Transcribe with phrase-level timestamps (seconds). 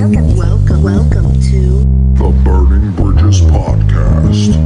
[0.00, 1.60] Welcome, welcome, welcome to
[2.16, 4.56] The Burning Bridges Podcast.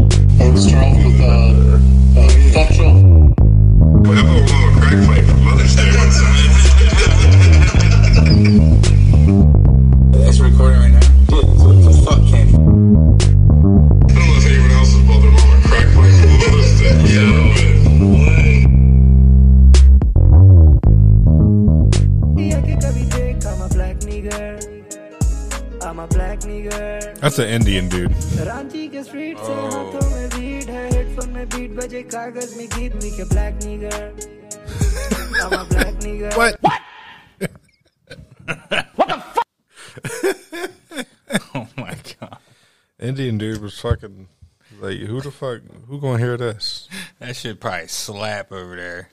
[0.41, 1.84] I was Charles with uh,
[43.85, 44.29] fucking
[44.81, 45.61] like, who the fuck?
[45.89, 46.89] Who gonna hear this?
[47.19, 49.11] that shit probably slap over there.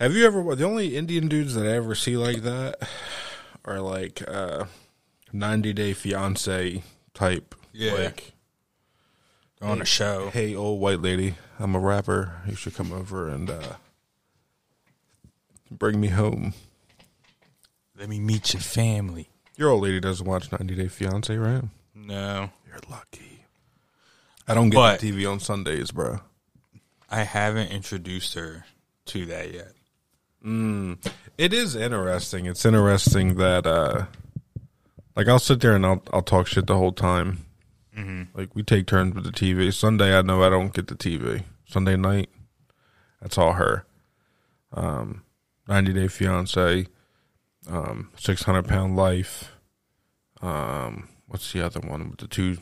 [0.00, 0.54] Have you ever?
[0.54, 2.76] The only Indian dudes that I ever see like that
[3.64, 4.64] are like uh,
[5.32, 6.82] 90 Day Fiance
[7.14, 7.54] type.
[7.72, 7.94] Yeah.
[7.94, 8.32] Like,
[9.62, 10.30] On a show.
[10.30, 12.42] hey, old white lady, I'm a rapper.
[12.46, 13.74] You should come over and uh,
[15.70, 16.52] bring me home.
[17.98, 19.30] Let me meet your family.
[19.56, 21.64] Your old lady doesn't watch 90 Day Fiance, right?
[21.94, 23.25] No, You're lucky.
[24.48, 26.20] I don't get But- the TV on Sundays, bro.
[27.08, 28.64] I haven't introduced her
[29.06, 29.72] to that yet.
[31.38, 32.46] It is interesting.
[32.46, 34.06] It's interesting that, uh,
[35.16, 37.44] like, I'll sit there and I'll I'll talk shit the whole time.
[38.34, 39.72] Like, we take turns with the TV.
[39.72, 41.44] Sunday, I know I don't get the TV.
[41.66, 42.28] Sunday night,
[43.22, 43.86] that's all her.
[44.72, 45.22] Um,
[45.66, 46.86] 90 Day Fiance,
[47.68, 49.52] um, 600 Pound Life.
[50.42, 52.58] Um, what's the other one with the two?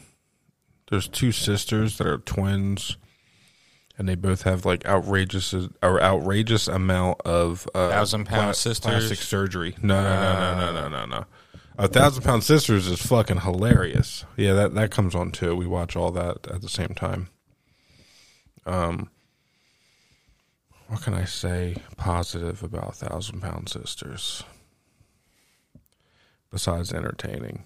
[0.90, 2.96] There's two sisters that are twins.
[3.96, 8.90] And they both have like outrageous or outrageous amount of uh, Thousand Pound Sisters?
[8.90, 9.76] plastic surgery.
[9.80, 11.24] No, no, no, no, no, no, no, no.
[11.76, 14.24] A thousand pound sisters is fucking hilarious.
[14.36, 15.56] Yeah, that that comes on too.
[15.56, 17.28] We watch all that at the same time.
[18.64, 19.10] Um,
[20.86, 24.44] what can I say positive about Thousand Pound Sisters?
[26.50, 27.64] Besides entertaining,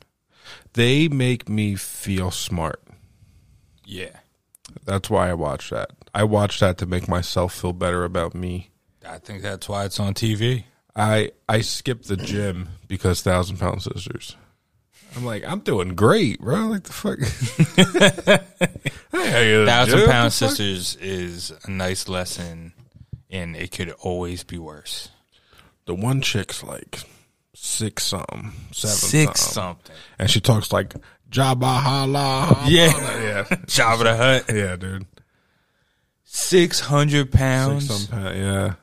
[0.73, 2.83] they make me feel smart.
[3.91, 4.19] Yeah,
[4.85, 5.91] That's why I watch that.
[6.15, 8.69] I watch that to make myself feel better about me.
[9.07, 10.65] I think that's why it's on TV.
[10.95, 14.37] I I skip the gym because Thousand Pound Sisters.
[15.17, 16.67] I'm like, I'm doing great, bro.
[16.67, 17.19] Like the fuck.
[19.11, 20.33] Thousand dude, Pound the fuck?
[20.33, 22.73] Sisters is a nice lesson,
[23.31, 25.09] and it could always be worse.
[25.87, 27.01] The one chick's like
[27.55, 29.97] six something, seven Six something.
[30.19, 30.95] and she talks like
[31.31, 32.65] Jabba Hala.
[32.67, 32.87] Yeah.
[33.23, 34.45] yeah, Jabba the Hutt.
[34.55, 35.07] yeah, dude.
[36.25, 37.89] Six hundred pounds.
[37.89, 38.75] Six some pound, yeah.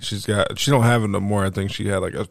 [0.00, 0.58] She's got.
[0.58, 1.44] She don't have it no more.
[1.44, 2.28] I think she had like a.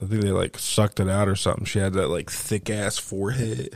[0.00, 1.64] I think they like sucked it out or something.
[1.64, 3.70] She had that like thick ass forehead.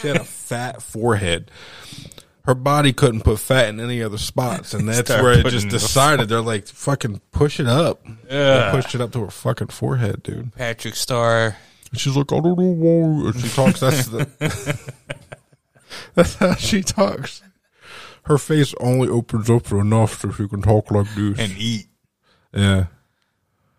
[0.00, 1.50] she had a fat forehead.
[2.44, 5.50] Her body couldn't put fat in any other spots, and that's Start where it putting
[5.60, 8.02] just the decided they're like fucking push it up.
[8.28, 10.54] They pushed it up to her fucking forehead, dude.
[10.54, 11.56] Patrick Star.
[11.90, 13.28] And she's like, I don't know why.
[13.30, 13.80] And she talks.
[13.80, 14.92] That's the.
[16.14, 17.42] that's how she talks.
[18.24, 21.38] Her face only opens up enough so she can talk like this.
[21.38, 21.86] and eat.
[22.52, 22.86] yeah.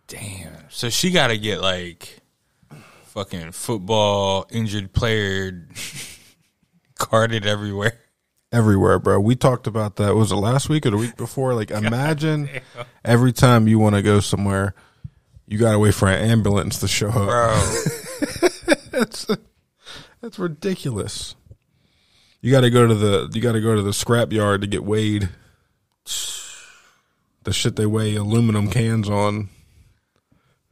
[0.07, 0.53] Damn.
[0.69, 2.19] So she got to get like
[3.03, 5.67] fucking football injured player
[6.97, 7.99] carded everywhere.
[8.51, 9.19] everywhere, bro.
[9.19, 10.15] We talked about that.
[10.15, 11.53] Was it last week or the week before?
[11.53, 12.49] Like, imagine
[13.05, 14.73] every time you want to go somewhere,
[15.49, 17.27] you got to wait for an ambulance to show up.
[17.27, 18.49] Bro,
[18.91, 19.25] That's
[20.21, 21.35] that's ridiculous.
[22.41, 24.67] You got to go to the you got to go to the scrap yard to
[24.67, 25.29] get weighed.
[27.43, 29.49] The shit they weigh aluminum cans on,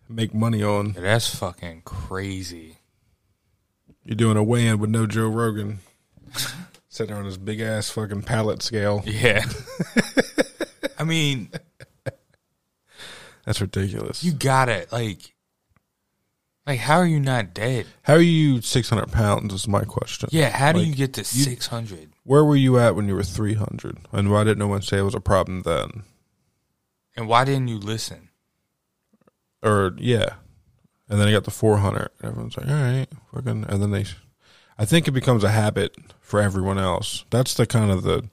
[0.07, 0.91] make money on.
[0.93, 2.77] that's fucking crazy.
[4.03, 5.79] You're doing a weigh-in with no Joe Rogan,
[6.89, 9.01] sitting on this big ass fucking pallet scale.
[9.05, 9.43] Yeah.
[10.99, 11.49] I mean,
[13.47, 14.25] That's ridiculous.
[14.25, 14.91] you got it.
[14.91, 15.33] Like,
[16.67, 17.85] like, how are you not dead?
[18.01, 19.53] How are you 600 pounds?
[19.53, 20.27] Is my question.
[20.33, 20.49] Yeah.
[20.49, 22.09] How do Like, you get to 600?
[22.25, 23.99] Where were you at when you were 300?
[24.11, 26.03] And why didn't no one say it was a problem then?
[27.15, 28.27] And why didn't you listen?
[29.63, 30.33] Or, yeah.
[31.07, 32.09] And then I got the 400.
[32.19, 33.63] And everyone's like, all right, fucking.
[33.69, 34.03] And then they,
[34.77, 37.23] I think it becomes a habit for everyone else.
[37.29, 38.27] That's the kind of the,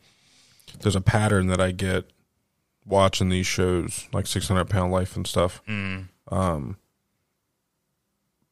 [0.80, 2.10] there's a pattern that I get
[2.86, 5.62] watching these shows, like 600 Pound Life and stuff.
[5.68, 6.76] Um,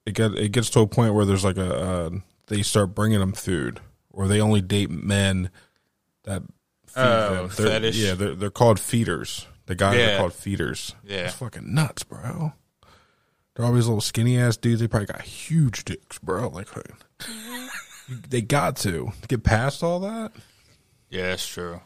[0.07, 2.11] it get it gets to a point where there's like a uh,
[2.49, 3.81] they start bringing them food,
[4.11, 5.51] or they only date men
[6.25, 6.43] that
[6.87, 7.51] feed Oh, them.
[7.57, 7.97] They're- fetish.
[7.97, 9.47] Yeah, they're they're called feeders.
[9.67, 10.15] The guys Yeah.
[10.15, 10.95] are called feeders.
[11.05, 11.27] Yeah.
[11.27, 12.53] it's fucking nuts, bro.
[13.55, 14.81] They're always little skinny ass dudes.
[14.81, 16.49] They probably got huge dicks, bro.
[16.49, 16.69] Like,
[18.29, 20.33] they got to get past all that.
[21.11, 21.81] Yeah, that's true.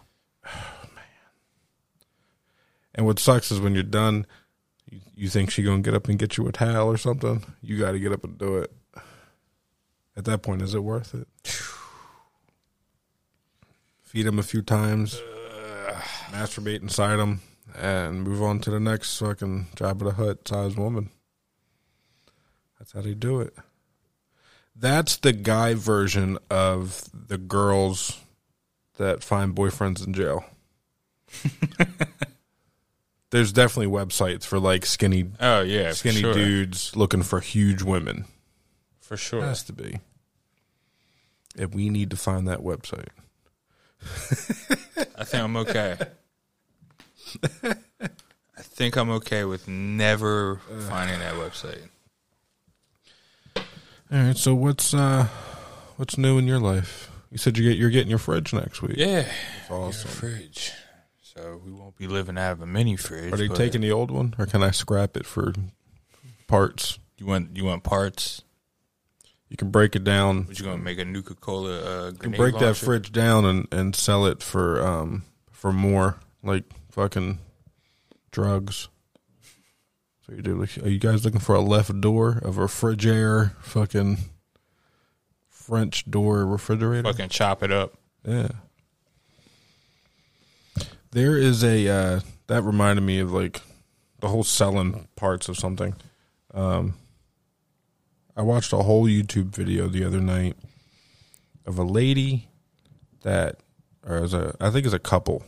[2.96, 4.26] And what sucks is when you're done,
[4.90, 7.44] you, you think she gonna get up and get you a towel or something.
[7.62, 8.72] You got to get up and do it.
[10.16, 11.28] At that point, is it worth it?
[14.02, 15.20] Feed him a few times,
[16.30, 17.42] masturbate inside him,
[17.78, 21.10] and move on to the next fucking job of the hut size woman.
[22.78, 23.54] That's how they do it.
[24.74, 28.18] That's the guy version of the girls
[28.96, 30.44] that find boyfriends in jail.
[33.30, 36.32] There's definitely websites for like skinny Oh yeah, skinny sure.
[36.34, 38.24] dudes looking for huge women.
[39.00, 39.42] for sure.
[39.42, 39.98] Has to be.
[41.58, 43.08] And we need to find that website.
[45.18, 45.96] I think I'm okay.
[47.62, 51.80] I think I'm okay with never finding that website.
[53.56, 53.62] All
[54.18, 55.26] right, so what's uh
[55.96, 57.10] what's new in your life?
[57.32, 58.96] You said you get you're getting your fridge next week.
[58.96, 60.10] Yeah, That's awesome.
[60.10, 60.72] fridge.
[61.36, 63.32] So we won't be living out of a mini fridge.
[63.32, 65.52] Are they but taking the old one or can I scrap it for
[66.46, 66.98] parts?
[67.18, 68.42] You want you want parts?
[69.48, 70.46] You can break it down.
[70.46, 73.68] What you gonna make a Nuka Cola uh, You can break that fridge down and,
[73.70, 77.38] and sell it for um for more like fucking
[78.30, 78.88] drugs.
[80.26, 84.18] So you do are you guys looking for a left door of a refrigerator fucking
[85.48, 87.04] French door refrigerator?
[87.04, 87.94] Fucking chop it up.
[88.24, 88.48] Yeah.
[91.16, 93.62] There is a uh that reminded me of like
[94.20, 95.94] the whole selling parts of something.
[96.52, 96.92] Um
[98.36, 100.58] I watched a whole YouTube video the other night
[101.64, 102.50] of a lady
[103.22, 103.60] that
[104.06, 105.42] or as a I think it's a couple.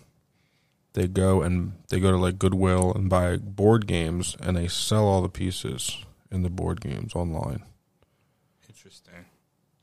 [0.95, 5.05] They go and they go to like Goodwill and buy board games and they sell
[5.05, 7.63] all the pieces in the board games online.
[8.67, 9.27] Interesting.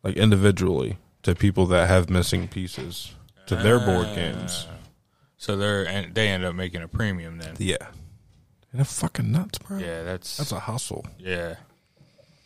[0.02, 3.14] Like individually to people that have missing pieces
[3.46, 4.66] to their board games.
[5.46, 7.54] So they're and they end up making a premium then.
[7.60, 7.76] Yeah.
[8.72, 9.78] And that's fucking nuts, bro.
[9.78, 11.06] Yeah, that's That's a hustle.
[11.20, 11.58] yeah,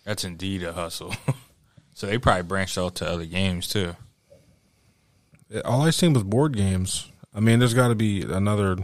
[0.03, 1.15] that's indeed a hustle.
[1.93, 3.95] so they probably branched out to other games too.
[5.63, 7.09] All I seen was board games.
[7.33, 8.75] I mean, there's got to be another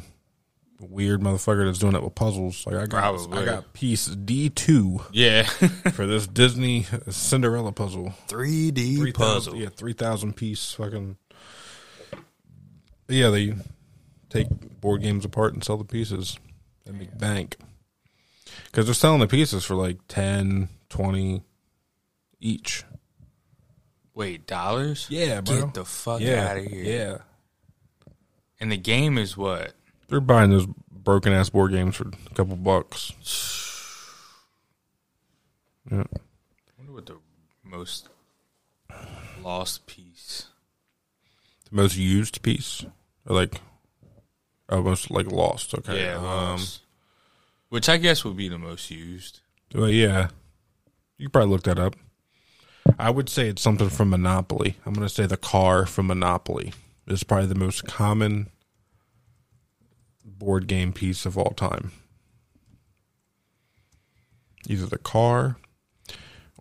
[0.80, 2.66] weird motherfucker that's doing it with puzzles.
[2.66, 3.40] Like I got, Probably.
[3.42, 5.44] I got piece D two Yeah,
[5.94, 8.14] for this Disney Cinderella puzzle.
[8.30, 11.18] 3D 3,000 Yeah, three thousand piece fucking.
[13.10, 13.56] Yeah, they
[14.30, 14.48] take
[14.81, 16.39] board games apart and sell the pieces
[16.86, 17.57] and make bank.
[18.66, 21.42] Because they're selling the pieces for like 10, 20
[22.39, 22.83] each.
[24.13, 25.07] Wait, dollars?
[25.10, 25.66] Yeah, bro.
[25.66, 26.83] Get the fuck yeah, out of here.
[26.83, 27.18] Yeah,
[28.60, 29.74] And the game is what?
[30.07, 33.13] they're buying those broken ass board games for a couple bucks.
[35.92, 36.00] Yeah.
[36.00, 37.18] I wonder what the
[37.63, 38.10] most
[39.44, 40.48] lost piece.
[41.69, 42.83] The most used piece,
[43.27, 43.62] or like,
[44.70, 45.74] almost like lost.
[45.74, 46.04] Okay.
[46.06, 46.82] Yeah, Um, lost.
[47.70, 49.42] Which I guess would be the most used.
[49.74, 50.30] well, yeah.
[51.18, 51.96] You probably look that up.
[53.00, 54.78] I would say it's something from Monopoly.
[54.86, 56.74] I'm going to say the car from Monopoly
[57.08, 58.50] is probably the most common
[60.24, 61.92] board game piece of all time.
[64.68, 65.58] Either the car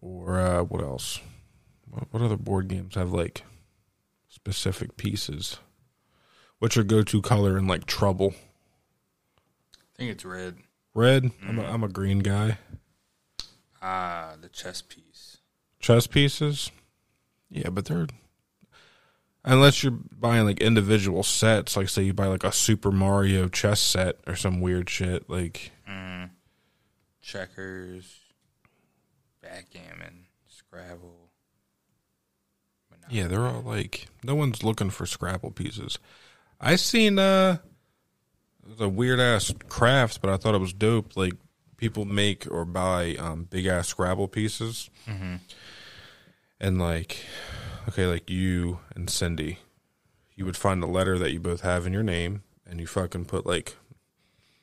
[0.01, 1.21] or uh, what else?
[2.11, 3.43] What other board games have like
[4.29, 5.59] specific pieces?
[6.65, 8.33] What's your go-to color in like Trouble?
[8.33, 10.57] I think it's red.
[10.95, 11.31] Red.
[11.47, 12.57] I'm, a, I'm a green guy.
[13.83, 15.37] Ah, the chess piece.
[15.79, 16.71] Chess pieces.
[17.51, 18.07] Yeah, but they're
[19.45, 21.77] unless you're buying like individual sets.
[21.77, 25.29] Like say you buy like a Super Mario chess set or some weird shit.
[25.29, 25.71] Like
[27.21, 28.21] Checkers,
[29.43, 31.29] backgammon, Scrabble.
[33.11, 35.99] yeah, they're all like no one's looking for Scrabble pieces.
[36.61, 37.59] I seen uh
[38.81, 41.17] a weird ass craft, but I thought it was dope.
[41.17, 41.35] Like
[41.77, 44.89] people make or buy um big ass Scrabble pieces,
[46.61, 47.19] and like
[47.89, 49.59] okay, like you and Cindy,
[50.35, 53.27] you would find a letter that you both have in your name, and you fucking
[53.27, 53.77] put like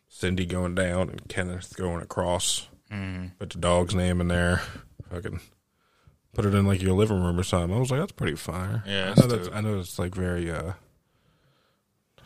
[0.10, 2.68] Cindy going down and Kenneth going across.
[3.40, 4.62] Put the dog's name in there.
[5.10, 5.40] Fucking
[6.34, 7.76] put it in like your living room or something.
[7.76, 8.84] I was like, that's pretty fire.
[8.88, 9.50] Yeah, I know that's.
[9.54, 10.74] I know it's like very uh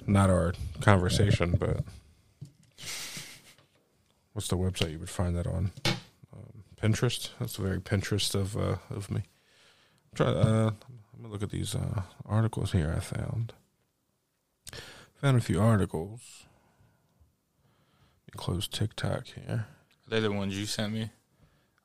[0.08, 1.84] not our conversation, but
[4.34, 5.72] what's the website you would find that on?
[5.86, 7.30] Um, Pinterest.
[7.40, 9.24] That's very Pinterest of uh, of me.
[10.14, 10.28] Try.
[10.28, 10.72] Uh,
[11.14, 12.94] let me look at these uh, articles here.
[12.96, 13.54] I found
[15.16, 16.46] found a few articles.
[18.28, 19.68] Let me close TikTok here.
[20.08, 21.10] They're the ones you sent me.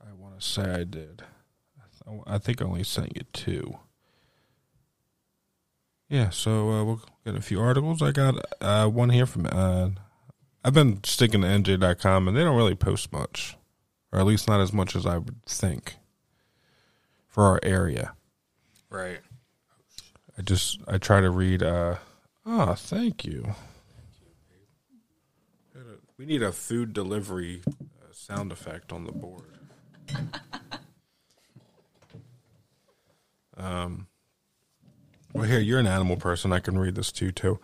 [0.00, 1.22] I want to say I did.
[2.26, 3.78] I think I only sent you two.
[6.10, 8.02] Yeah, so uh, we'll get a few articles.
[8.02, 9.46] I got uh, one here from.
[9.46, 9.90] Uh,
[10.64, 13.56] I've been sticking to NJ.com, and they don't really post much,
[14.12, 15.94] or at least not as much as I would think
[17.28, 18.14] for our area.
[18.90, 19.20] Right.
[20.36, 21.62] I just I try to read.
[21.62, 21.94] Uh,
[22.44, 23.54] ah, thank you.
[26.18, 29.58] We need a food delivery uh, sound effect on the board.
[33.56, 34.08] um.
[35.32, 36.52] Well, here you're an animal person.
[36.52, 37.60] I can read this to you too.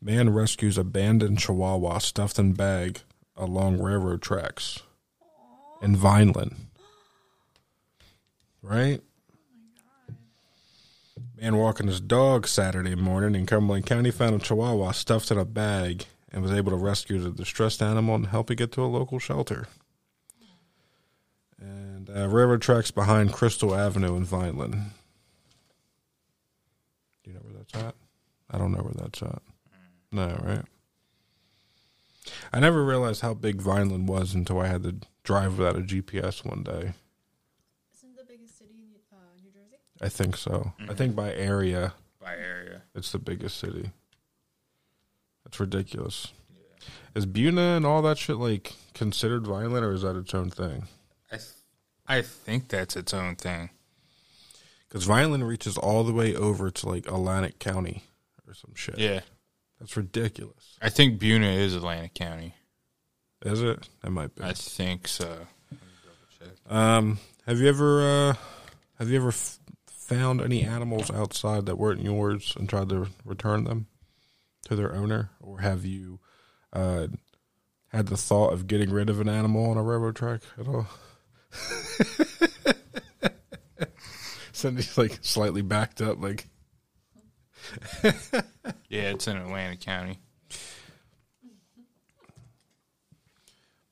[0.00, 3.00] Man rescues abandoned Chihuahua stuffed in bag
[3.36, 4.80] along railroad tracks
[5.82, 6.54] in Vineland.
[8.62, 9.00] Right?
[11.40, 15.44] Man walking his dog Saturday morning in Cumberland County found a Chihuahua stuffed in a
[15.44, 18.86] bag and was able to rescue the distressed animal and help it get to a
[18.86, 19.68] local shelter.
[21.60, 24.92] And uh, railroad tracks behind Crystal Avenue in Vineland.
[27.24, 27.94] Do you know where that's at?
[28.50, 29.42] I don't know where that's at.
[30.10, 30.64] No, right?
[32.52, 36.44] I never realized how big Vineland was until I had to drive without a GPS
[36.44, 36.92] one day.
[37.94, 39.76] Isn't the biggest city in uh, New Jersey?
[40.00, 40.72] I think so.
[40.88, 42.82] I think by area, By area.
[42.94, 43.90] it's the biggest city.
[45.44, 46.28] That's ridiculous.
[47.14, 50.86] Is Buena and all that shit like considered Vineland, or is that its own thing?
[51.32, 51.48] I th-
[52.06, 53.70] I think that's its own thing.
[54.88, 58.04] Because Vineland reaches all the way over to like Atlantic County
[58.46, 58.98] or some shit.
[58.98, 59.20] Yeah.
[59.78, 60.76] that's ridiculous.
[60.80, 62.54] I think Buena is Atlantic County.
[63.44, 63.88] Is it?
[64.02, 64.42] That might be.
[64.42, 65.46] I think so.
[66.68, 68.34] Um, have you ever uh,
[68.98, 73.64] have you ever f- found any animals outside that weren't yours and tried to return
[73.64, 73.86] them
[74.66, 76.20] to their owner, or have you
[76.72, 77.06] uh,
[77.88, 80.86] had the thought of getting rid of an animal on a railroad track at all?
[84.58, 86.48] Cindy's like slightly backed up, like
[88.88, 90.18] Yeah, it's in Atlantic County.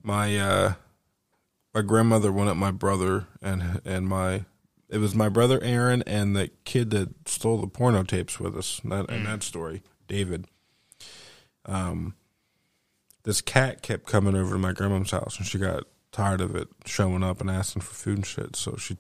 [0.07, 0.75] my uh
[1.75, 4.45] my grandmother went up my brother and and my
[4.89, 8.81] it was my brother Aaron and the kid that stole the porno tapes with us
[8.85, 10.47] in that, in that story David
[11.65, 12.15] um
[13.25, 15.83] this cat kept coming over to my grandma's house and she got
[16.13, 18.97] tired of it showing up and asking for food and shit so she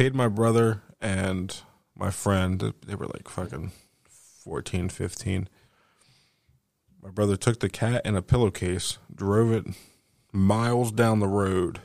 [0.00, 1.60] paid my brother and
[1.94, 3.70] my friend they were like fucking
[4.08, 5.46] 14 15
[7.02, 9.66] my brother took the cat in a pillowcase, drove it
[10.32, 11.80] miles down the road,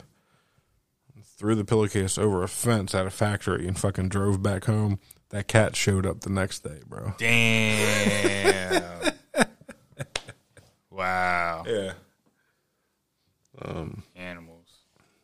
[1.37, 4.99] threw the pillowcase over a fence at a factory, and fucking drove back home.
[5.29, 7.15] That cat showed up the next day, bro.
[7.17, 9.11] Damn.
[10.89, 11.63] wow.
[11.67, 11.93] Yeah.
[13.61, 14.69] Um, Animals.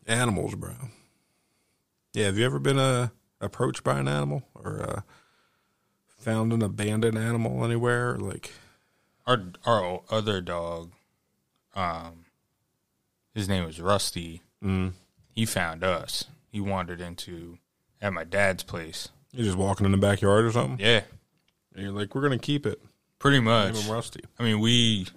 [0.07, 0.75] Animals, bro.
[2.13, 5.01] Yeah, have you ever been uh, approached by an animal or uh,
[6.19, 8.17] found an abandoned animal anywhere?
[8.17, 8.51] Like,
[9.25, 10.91] Our our other dog,
[11.75, 12.25] um,
[13.33, 14.41] his name was Rusty.
[14.63, 14.91] mm,
[15.33, 16.25] He found us.
[16.51, 17.57] He wandered into
[18.01, 19.07] at my dad's place.
[19.31, 21.03] you're just walking in the backyard or something, Yeah,
[21.73, 22.81] and you're like, "We're gonna keep it."
[23.19, 23.77] pretty Name much.
[23.77, 24.21] him Rusty.
[24.39, 25.07] I mean, we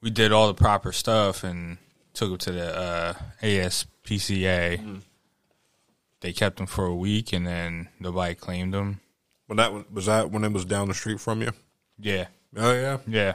[0.00, 1.78] we did all the proper stuff and
[2.14, 5.00] took him to the uh, ASPCA.
[6.22, 9.00] They kept him for a week, and then nobody claimed him.
[9.48, 11.50] When that was, was that when it was down the street from you?
[11.98, 12.98] Yeah, Oh yeah.
[13.06, 13.34] yeah,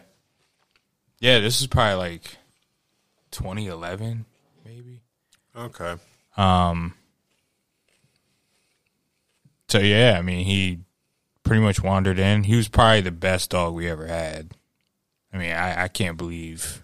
[1.20, 1.40] yeah.
[1.40, 2.24] This is probably like
[3.32, 4.26] 2011,
[4.66, 5.02] maybe.
[5.56, 5.96] Okay.
[6.36, 6.94] Um.
[9.68, 10.80] So yeah, I mean, he
[11.44, 12.44] pretty much wandered in.
[12.46, 14.52] He was probably the best dog we ever had.
[15.34, 16.82] I mean, I, I can't believe.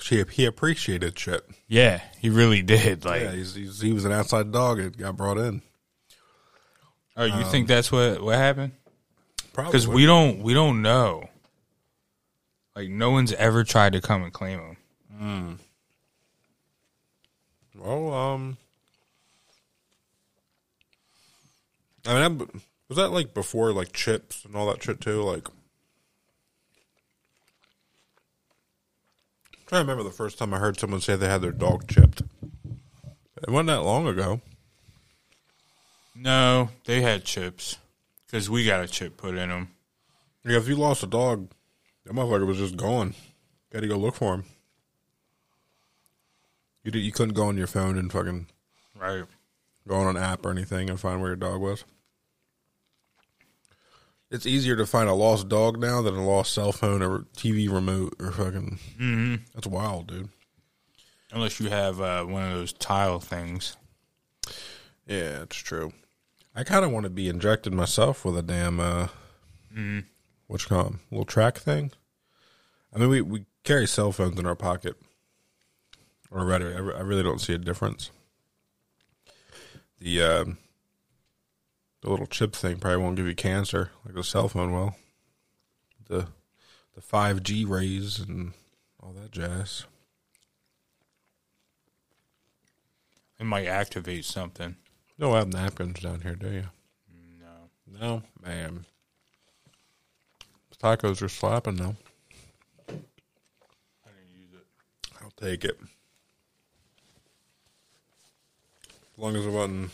[0.00, 1.44] He he appreciated shit.
[1.68, 3.04] Yeah, he really did.
[3.04, 4.78] Like, yeah, he's, he's, he was an outside dog.
[4.80, 5.62] It got brought in.
[7.16, 8.72] oh, you think that's what what happened?
[9.52, 11.28] Probably Because we don't we don't know.
[12.74, 15.58] Like, no one's ever tried to come and claim him.
[17.76, 18.56] Well, um,
[22.06, 22.48] I mean, that,
[22.88, 25.22] was that like before like chips and all that shit too?
[25.22, 25.48] Like,
[29.64, 31.88] I'm trying to remember the first time I heard someone say they had their dog
[31.88, 32.20] chipped.
[33.42, 34.42] It wasn't that long ago.
[36.14, 37.78] No, they had chips
[38.26, 39.70] because we got a chip put in them.
[40.44, 41.48] Yeah, if you lost a dog,
[42.04, 43.14] that motherfucker was just gone.
[43.72, 44.44] Got to go look for him.
[46.82, 48.46] You did, you couldn't go on your phone and fucking
[48.94, 49.24] Right.
[49.88, 51.84] go on an app or anything and find where your dog was.
[54.30, 57.70] It's easier to find a lost dog now than a lost cell phone or TV
[57.70, 58.78] remote or fucking.
[58.98, 59.34] Mm-hmm.
[59.54, 60.28] That's wild, dude.
[61.32, 63.76] Unless you have uh, one of those tile things.
[65.06, 65.92] Yeah, it's true.
[66.54, 69.08] I kind of want to be injected myself with a damn uh,
[70.46, 71.00] what you call 'em?
[71.10, 71.90] little track thing.
[72.94, 74.96] I mean, we we carry cell phones in our pocket,
[76.30, 78.10] or rather, I, re- I really don't see a difference.
[80.00, 80.58] The um
[82.04, 84.94] the little chip thing probably won't give you cancer like the cell phone will.
[86.06, 86.28] The
[86.94, 88.52] the five G rays and
[89.02, 89.86] all that jazz.
[93.40, 94.76] It might activate something.
[95.16, 96.64] You don't have napkins down here, do you?
[97.40, 97.98] No.
[98.00, 98.84] No, man.
[100.78, 101.96] Tacos are slapping now.
[102.86, 104.66] I didn't use it.
[105.22, 105.78] I'll take it.
[108.90, 109.90] As long as it wasn't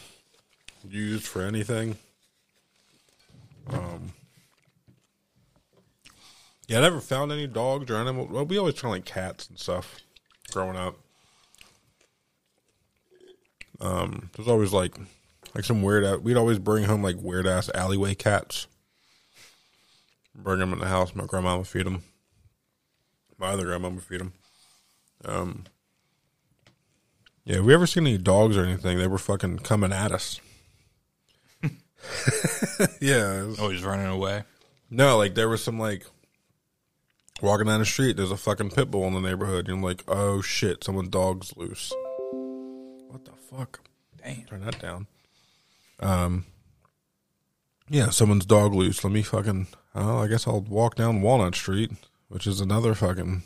[0.89, 1.97] used for anything.
[3.69, 4.13] Um.
[6.69, 8.31] Yeah, I never found any dogs or animals.
[8.31, 9.97] Well, we always found like cats and stuff
[10.53, 10.97] growing up.
[13.81, 14.97] Um, there's always like,
[15.55, 16.05] like some weird.
[16.05, 18.67] a- We'd always bring home like weird ass alleyway cats.
[20.35, 21.15] Bring them in the house.
[21.15, 22.03] My grandma would feed them.
[23.37, 24.33] My other grandma would feed them.
[25.25, 25.65] Um,
[27.45, 28.99] yeah, we ever seen any dogs or anything?
[28.99, 30.41] They were fucking coming at us.
[33.01, 34.45] yeah, was- Always running away.
[34.91, 36.05] no, like there was some like
[37.43, 38.17] walking down the street.
[38.17, 39.67] There's a fucking pit bull in the neighborhood.
[39.69, 41.93] And I'm like, oh shit, someone's dog's loose.
[43.09, 43.81] What the fuck?
[44.23, 44.45] Damn.
[44.45, 45.07] Turn that down.
[46.01, 46.47] Um.
[47.89, 49.03] Yeah, someone's dog loose.
[49.03, 49.67] Let me fucking.
[49.95, 51.91] Oh, I guess I'll walk down Walnut Street,
[52.29, 53.43] which is another fucking.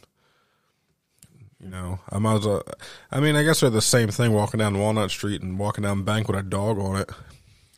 [1.59, 2.63] You know, I might as well.
[3.11, 4.33] I mean, I guess they're the same thing.
[4.33, 7.11] Walking down Walnut Street and walking down Bank with a dog on it.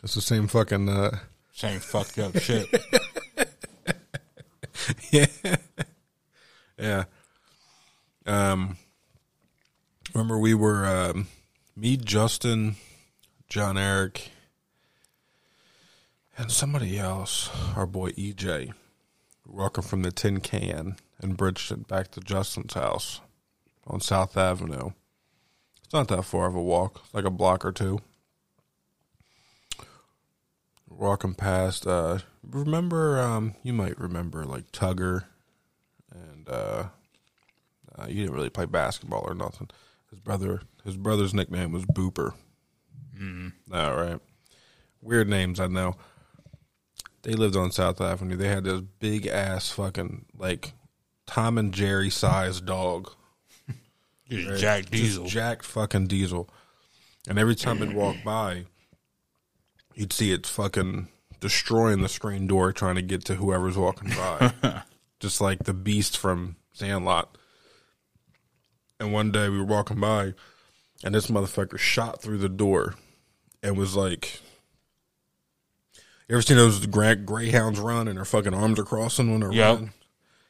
[0.03, 0.89] It's the same fucking.
[0.89, 1.19] Uh,
[1.53, 2.69] Same fucked up shit.
[5.11, 5.27] yeah.
[6.79, 7.05] yeah.
[8.27, 8.77] Um,
[10.13, 11.29] remember we were um,
[11.75, 12.77] me, Justin,
[13.49, 14.31] John Eric,
[16.37, 17.49] and somebody else.
[17.75, 18.73] Our boy EJ,
[19.47, 23.21] walking from the Tin Can in Bridgeton back to Justin's house
[23.87, 24.91] on South Avenue.
[25.85, 28.01] It's not that far of a walk, it's like a block or two.
[30.99, 35.25] Walking past, uh, remember, um, you might remember like Tugger,
[36.11, 36.85] and uh,
[37.99, 39.69] uh, you didn't really play basketball or nothing.
[40.11, 42.33] His brother, his brother's nickname was Booper.
[43.21, 43.53] Mm.
[43.73, 44.21] All right,
[45.03, 45.97] weird names I know.
[47.23, 48.37] They lived on South Avenue.
[48.37, 50.73] They had this big ass fucking like
[51.27, 53.11] Tom and Jerry sized dog.
[54.31, 55.25] Just Jack Diesel.
[55.25, 56.49] Just Jack fucking Diesel.
[57.29, 58.67] And every time it'd walk by,
[59.97, 61.09] you'd see it fucking
[61.41, 64.53] destroying the screen door trying to get to whoever's walking by.
[65.21, 67.37] Just like the beast from Sandlot.
[69.01, 70.35] And one day we were walking by,
[71.03, 72.95] and this motherfucker shot through the door
[73.63, 74.41] and was like,
[76.29, 79.75] You ever seen those greyhounds run and their fucking arms are crossing when they're Yep.
[79.77, 79.93] running?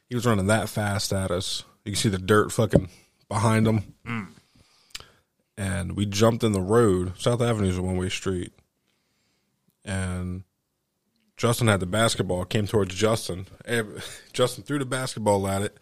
[0.09, 1.63] He was running that fast at us.
[1.83, 2.89] You can see the dirt fucking
[3.27, 3.93] behind him.
[4.05, 4.27] Mm.
[5.57, 7.13] And we jumped in the road.
[7.19, 8.53] South Avenue is a one way street.
[9.87, 10.43] And
[11.37, 13.47] Justin had the basketball, came towards Justin.
[14.33, 15.77] Justin threw the basketball at it.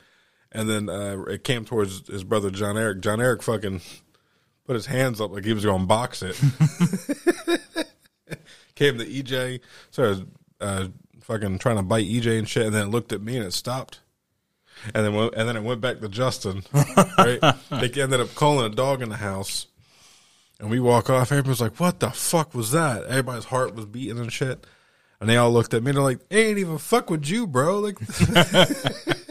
[0.51, 3.01] And then uh, it came towards his brother John Eric.
[3.01, 3.81] John Eric fucking
[4.65, 6.35] put his hands up like he was going to box it.
[8.75, 10.27] came to EJ, started
[10.61, 10.87] uh,
[11.21, 13.53] fucking trying to bite EJ and shit, and then it looked at me and it
[13.53, 13.99] stopped.
[14.93, 16.63] And then and then it went back to Justin.
[17.17, 17.39] Right?
[17.69, 19.67] they ended up calling a dog in the house,
[20.59, 21.31] and we walk off.
[21.31, 24.65] Everybody's like, "What the fuck was that?" Everybody's heart was beating and shit.
[25.19, 25.91] And they all looked at me.
[25.91, 27.97] They're like, "They ain't even fuck with you, bro." Like,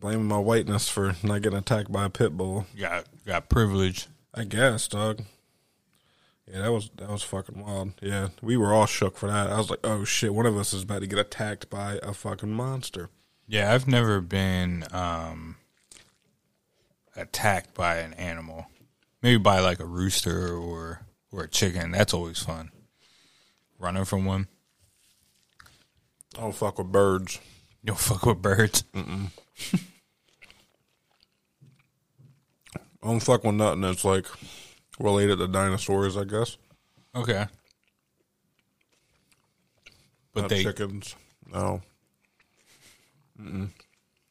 [0.00, 2.66] blaming my whiteness for not getting attacked by a pit bull.
[2.78, 4.06] Got got privilege.
[4.34, 5.22] I guess, dog.
[6.46, 7.94] Yeah, that was that was fucking wild.
[8.00, 9.50] Yeah, we were all shook for that.
[9.50, 12.12] I was like, "Oh shit, one of us is about to get attacked by a
[12.12, 13.08] fucking monster."
[13.48, 15.56] Yeah, I've never been um,
[17.16, 18.66] attacked by an animal.
[19.26, 21.00] Maybe buy like a rooster or
[21.32, 21.90] or a chicken.
[21.90, 22.70] That's always fun.
[23.76, 24.46] Running from one.
[26.38, 27.40] I don't fuck with birds.
[27.82, 28.84] You don't fuck with birds.
[28.94, 29.00] I
[33.02, 34.26] don't fuck with nothing that's like
[35.00, 36.16] related to dinosaurs.
[36.16, 36.56] I guess.
[37.12, 37.46] Okay.
[40.34, 41.16] But Not they chickens.
[41.52, 41.82] No,
[43.36, 43.70] you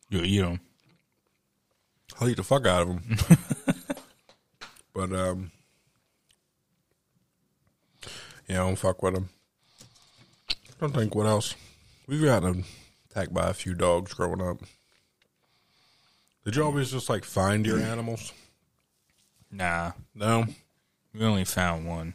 [0.09, 0.61] eat them.
[2.17, 3.17] I'll eat the fuck out of them.
[4.95, 5.51] but um,
[8.47, 9.29] yeah, I don't fuck with them.
[10.49, 11.53] I don't think what else.
[12.07, 12.63] We've gotten
[13.11, 14.57] attacked by a few dogs growing up.
[16.45, 18.31] Did you always just like find your animals?
[19.51, 20.45] Nah, No,
[21.13, 22.13] we only found one.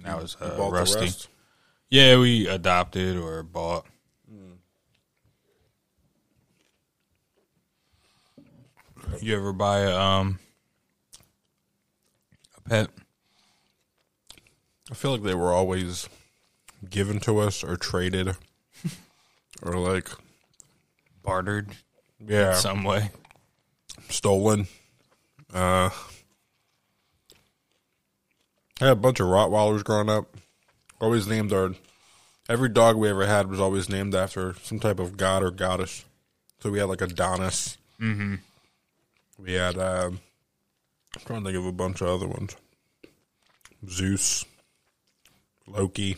[0.00, 1.00] That was You uh, bought the Rusty.
[1.00, 1.28] rest?
[1.90, 3.86] Yeah, we adopted or bought.
[9.20, 10.38] You ever buy a um
[12.68, 12.88] pet?
[14.90, 16.08] I feel like they were always
[16.88, 18.36] given to us or traded,
[19.62, 20.08] or like
[21.22, 21.68] Bartered
[22.24, 23.10] yeah, some way.
[24.08, 24.66] stolen.
[25.52, 25.90] Uh,
[28.80, 30.36] I had a bunch of Rottweilers growing up.
[31.00, 31.74] Always named our
[32.48, 36.04] every dog we ever had was always named after some type of god or goddess.
[36.60, 37.76] So we had like Adonis.
[38.00, 38.36] Mm-hmm.
[39.38, 40.20] We had um,
[41.18, 42.56] I'm trying to think of a bunch of other ones.
[43.88, 44.44] Zeus,
[45.66, 46.16] Loki,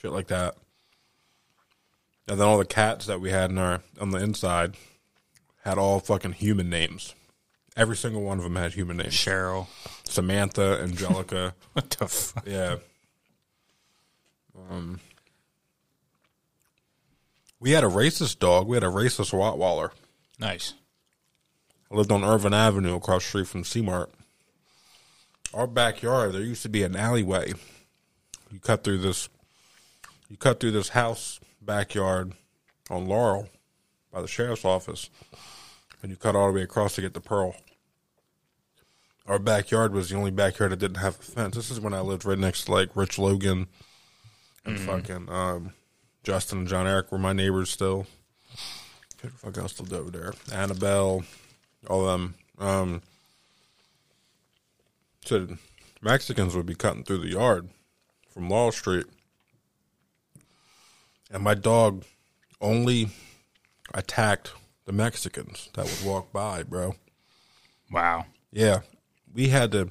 [0.00, 0.56] shit like that.
[2.28, 4.76] And then all the cats that we had in our on the inside
[5.64, 7.14] had all fucking human names.
[7.76, 9.14] Every single one of them had human names.
[9.14, 9.66] Cheryl.
[10.04, 11.54] Samantha, Angelica.
[11.72, 12.46] What the fuck?
[12.46, 12.76] yeah.
[14.70, 15.00] Um,
[17.58, 18.66] we had a racist dog.
[18.66, 19.90] We had a racist Rottweiler.
[20.38, 20.74] Nice.
[21.92, 24.08] I lived on Irvin Avenue across the street from Seamart.
[25.52, 27.52] Our backyard, there used to be an alleyway.
[28.50, 29.28] You cut through this
[30.30, 32.32] you cut through this house backyard
[32.88, 33.50] on Laurel
[34.10, 35.10] by the sheriff's office
[36.00, 37.54] and you cut all the way across to get to Pearl.
[39.26, 41.56] Our backyard was the only backyard that didn't have a fence.
[41.56, 43.66] This is when I lived right next to like Rich Logan
[44.64, 45.74] and fucking um,
[46.24, 48.06] Justin and John Eric were my neighbors still.
[49.20, 50.32] Who the fuck else lived over there?
[50.52, 51.24] Annabelle,
[51.88, 52.34] all of them.
[52.58, 53.02] Um,
[55.24, 55.48] so
[56.00, 57.68] Mexicans would be cutting through the yard
[58.32, 59.06] from Wall Street,
[61.30, 62.04] and my dog
[62.60, 63.10] only
[63.94, 64.52] attacked
[64.84, 66.94] the Mexicans that would walk by, bro.
[67.90, 68.26] Wow.
[68.52, 68.80] Yeah,
[69.32, 69.90] we had to.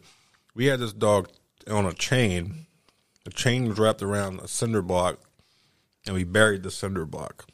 [0.53, 1.29] We had this dog
[1.69, 2.65] on a chain.
[3.23, 5.19] The chain was wrapped around a cinder block,
[6.05, 7.50] and we buried the cinder block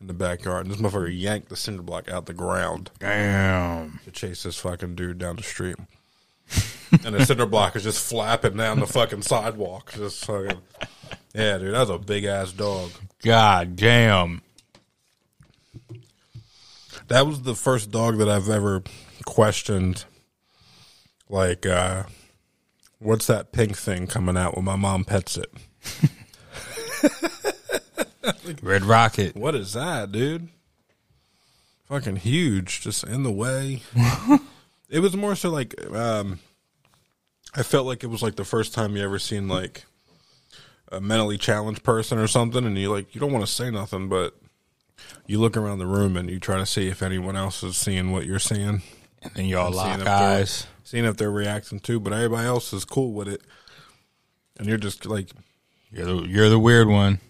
[0.00, 0.66] in the backyard.
[0.66, 4.00] And this motherfucker yanked the cinder block out the ground Damn.
[4.04, 5.76] to chase this fucking dude down the street.
[7.04, 9.92] and the cinder block is just flapping down the fucking sidewalk.
[9.92, 10.58] Just fucking.
[11.34, 12.90] Yeah, dude, that was a big ass dog.
[13.22, 14.42] God damn.
[17.08, 18.82] That was the first dog that I've ever
[19.26, 20.04] questioned.
[21.28, 22.04] Like, uh,
[22.98, 25.50] what's that pink thing coming out when my mom pets it?
[28.62, 29.36] Red Rocket.
[29.36, 30.48] What is that, dude?
[31.88, 33.82] Fucking huge, just in the way.
[34.88, 36.38] it was more so like, um,
[37.54, 39.84] I felt like it was like the first time you ever seen like
[40.92, 44.08] a mentally challenged person or something, and you like you don't want to say nothing,
[44.08, 44.34] but
[45.26, 48.12] you look around the room and you try to see if anyone else is seeing
[48.12, 48.82] what you're seeing.
[49.22, 50.66] And then y'all and seeing lock eyes.
[50.84, 53.42] seeing if they're reacting too, but everybody else is cool with it.
[54.58, 55.30] And you're just like,
[55.90, 57.20] You're the, you're the weird one.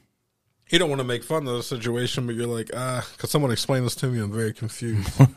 [0.70, 3.50] You don't want to make fun of the situation, but you're like, ah, could someone
[3.50, 4.20] explain this to me?
[4.20, 5.18] I'm very confused.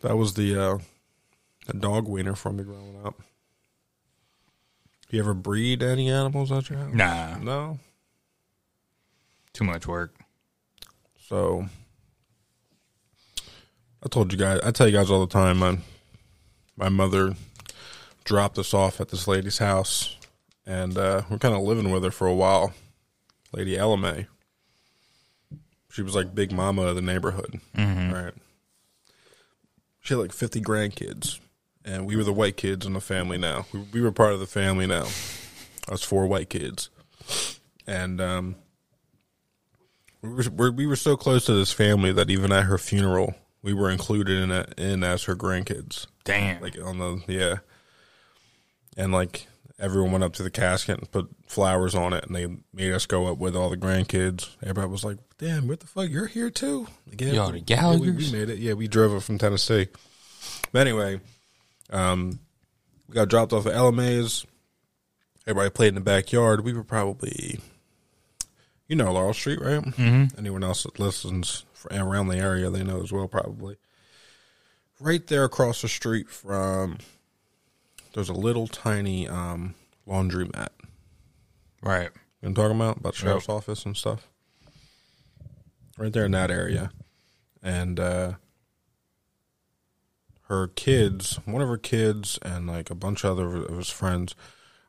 [0.00, 0.78] that was the uh,
[1.66, 3.14] the dog wiener from me growing up.
[5.10, 6.92] You ever breed any animals at your house?
[6.92, 7.38] Nah.
[7.38, 7.78] No.
[9.54, 10.14] Too much work.
[11.28, 11.66] So
[14.02, 15.78] I told you guys, I tell you guys all the time, my
[16.76, 17.34] my mother
[18.24, 20.16] dropped us off at this lady's house,
[20.66, 22.74] and uh, we're kind of living with her for a while.
[23.52, 24.26] Lady Elame.
[25.90, 28.34] She was like big mama of the neighborhood, right?
[30.00, 31.40] She had like fifty grandkids,
[31.84, 33.38] and we were the white kids in the family.
[33.38, 35.06] Now we, we were part of the family now.
[35.88, 36.90] Us four white kids,
[37.86, 38.56] and um,
[40.20, 43.72] we were, we're, were so close to this family that even at her funeral, we
[43.72, 46.06] were included in it in as her grandkids.
[46.24, 46.60] Damn.
[46.60, 47.56] Like on the yeah,
[48.98, 49.46] and like
[49.78, 53.06] everyone went up to the casket and put flowers on it, and they made us
[53.06, 54.50] go up with all the grandkids.
[54.62, 56.10] Everybody was like, "Damn, what the fuck?
[56.10, 56.88] You're here too?"
[57.18, 58.58] Yeah, Y'all the yeah, we, we made it.
[58.58, 59.88] Yeah, we drove it from Tennessee.
[60.72, 61.20] But anyway,
[61.90, 62.40] um,
[63.08, 64.46] we got dropped off at LMA's.
[65.46, 66.62] Everybody played in the backyard.
[66.62, 67.58] We were probably,
[68.86, 69.82] you know, Laurel Street, right?
[69.82, 70.38] Mm-hmm.
[70.38, 73.76] Anyone else that listens around the area, they know as well, probably.
[75.00, 76.98] Right there across the street from,
[78.18, 80.70] there's a little tiny um, laundromat.
[81.80, 82.10] Right.
[82.42, 82.96] You know I'm talking about?
[82.96, 84.26] About the sheriff's office and stuff.
[85.96, 86.90] Right there in that area.
[87.62, 88.32] And uh
[90.48, 94.34] her kids, one of her kids and like a bunch of other of his friends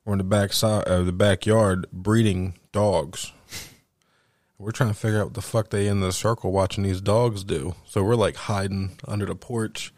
[0.06, 3.32] were in the back side uh, the backyard breeding dogs.
[4.58, 7.44] We're trying to figure out what the fuck they in the circle watching these dogs
[7.44, 7.76] do.
[7.86, 9.94] So we're like hiding under the porch,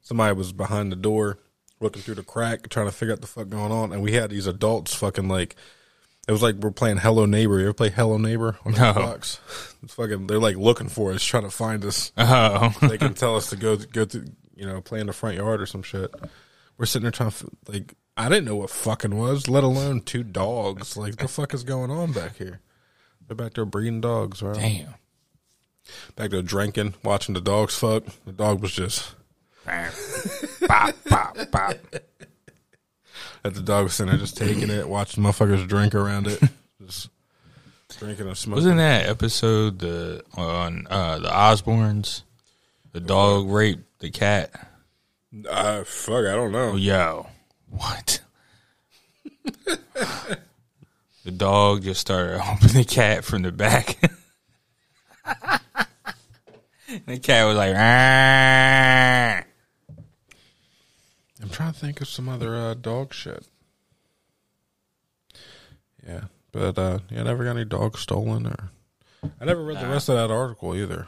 [0.00, 1.38] somebody was behind the door
[1.80, 4.30] looking through the crack trying to figure out the fuck going on and we had
[4.30, 5.54] these adults fucking like
[6.26, 7.58] it was like we're playing Hello Neighbor.
[7.58, 8.92] You ever play Hello Neighbor on No.
[8.92, 9.38] Xbox?
[9.82, 12.12] It's fucking they're like looking for us, trying to find us.
[12.18, 15.36] Oh, they can tell us to go go to you know play in the front
[15.36, 16.12] yard or some shit.
[16.76, 20.22] We're sitting there trying to like I didn't know what fucking was, let alone two
[20.22, 20.96] dogs.
[20.98, 22.60] Like the fuck is going on back here?
[23.26, 24.54] They're back there breeding dogs, right?
[24.56, 24.94] damn.
[26.16, 28.04] Back there drinking, watching the dogs fuck.
[28.26, 29.14] The dog was just
[30.66, 31.76] pop, pop, pop.
[33.44, 36.42] at the dog center, just taking it, watching motherfuckers drink around it,
[36.84, 37.08] just
[37.98, 38.56] drinking and smoking.
[38.56, 42.22] Wasn't that episode the on uh, the Osbournes?
[42.92, 44.50] The dog raped the cat.
[45.48, 46.74] Uh, fuck, I don't know.
[46.76, 47.26] Yo,
[47.68, 48.20] what?
[51.24, 53.98] the dog just started humping the cat from the back.
[57.06, 59.44] the cat was like, "Ah."
[61.48, 63.46] I'm trying to think of some other uh, dog shit.
[66.06, 68.70] Yeah, but uh, yeah, never got any dogs stolen, or
[69.40, 71.06] I never read the rest of that article either.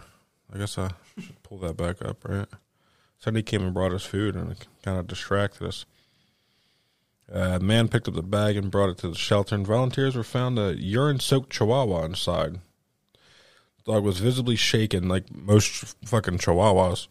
[0.50, 2.48] I guess I should pull that back up, right?
[3.18, 5.84] Somebody came and brought us food, and it kind of distracted us.
[7.30, 10.16] Uh, a man picked up the bag and brought it to the shelter, and volunteers
[10.16, 12.60] were found a urine-soaked chihuahua inside.
[13.84, 17.08] The dog was visibly shaken, like most fucking chihuahuas.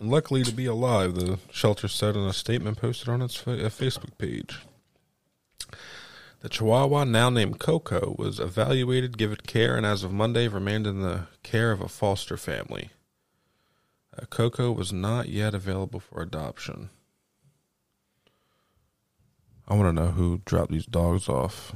[0.00, 3.68] Luckily to be alive, the shelter said in a statement posted on its fa- uh,
[3.68, 4.60] Facebook page.
[6.40, 11.00] The Chihuahua, now named Coco, was evaluated, given care, and as of Monday remained in
[11.02, 12.90] the care of a foster family.
[14.16, 16.90] Uh, Coco was not yet available for adoption.
[19.66, 21.72] I want to know who dropped these dogs off.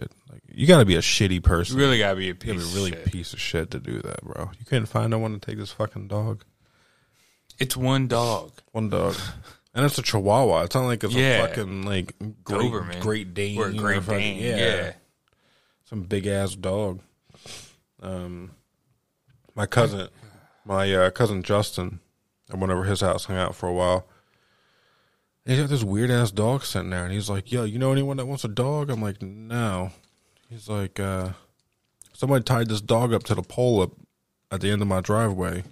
[0.00, 1.76] It, like, you got to be a shitty You person.
[1.76, 2.52] really gotta be a piece.
[2.52, 3.12] got to be a really of shit.
[3.12, 4.50] piece of shit to do that, bro.
[4.58, 6.42] You couldn't find no one to take this fucking dog.
[7.60, 8.52] It's one dog.
[8.72, 9.14] One dog.
[9.72, 10.62] And it's a Chihuahua.
[10.64, 11.44] It's not like it's Yeah.
[11.44, 13.00] a fucking like great, Doberman.
[13.00, 14.58] Great Dane Or a Great fucking- Dane.
[14.58, 14.92] Yeah.
[15.84, 16.98] some big ass dog.
[18.02, 18.50] Um,
[19.54, 20.08] my cousin,
[20.64, 22.00] my uh, cousin Justin,
[22.52, 24.08] I went over his house, hung out for a while.
[25.46, 28.16] He's got this weird ass dog sitting there, and he's like, "Yo, you know anyone
[28.16, 29.92] that wants a dog?" I'm like, "No."
[30.48, 31.30] He's like, uh,
[32.12, 33.92] "Somebody tied this dog up to the pole up
[34.50, 35.62] at the end of my driveway,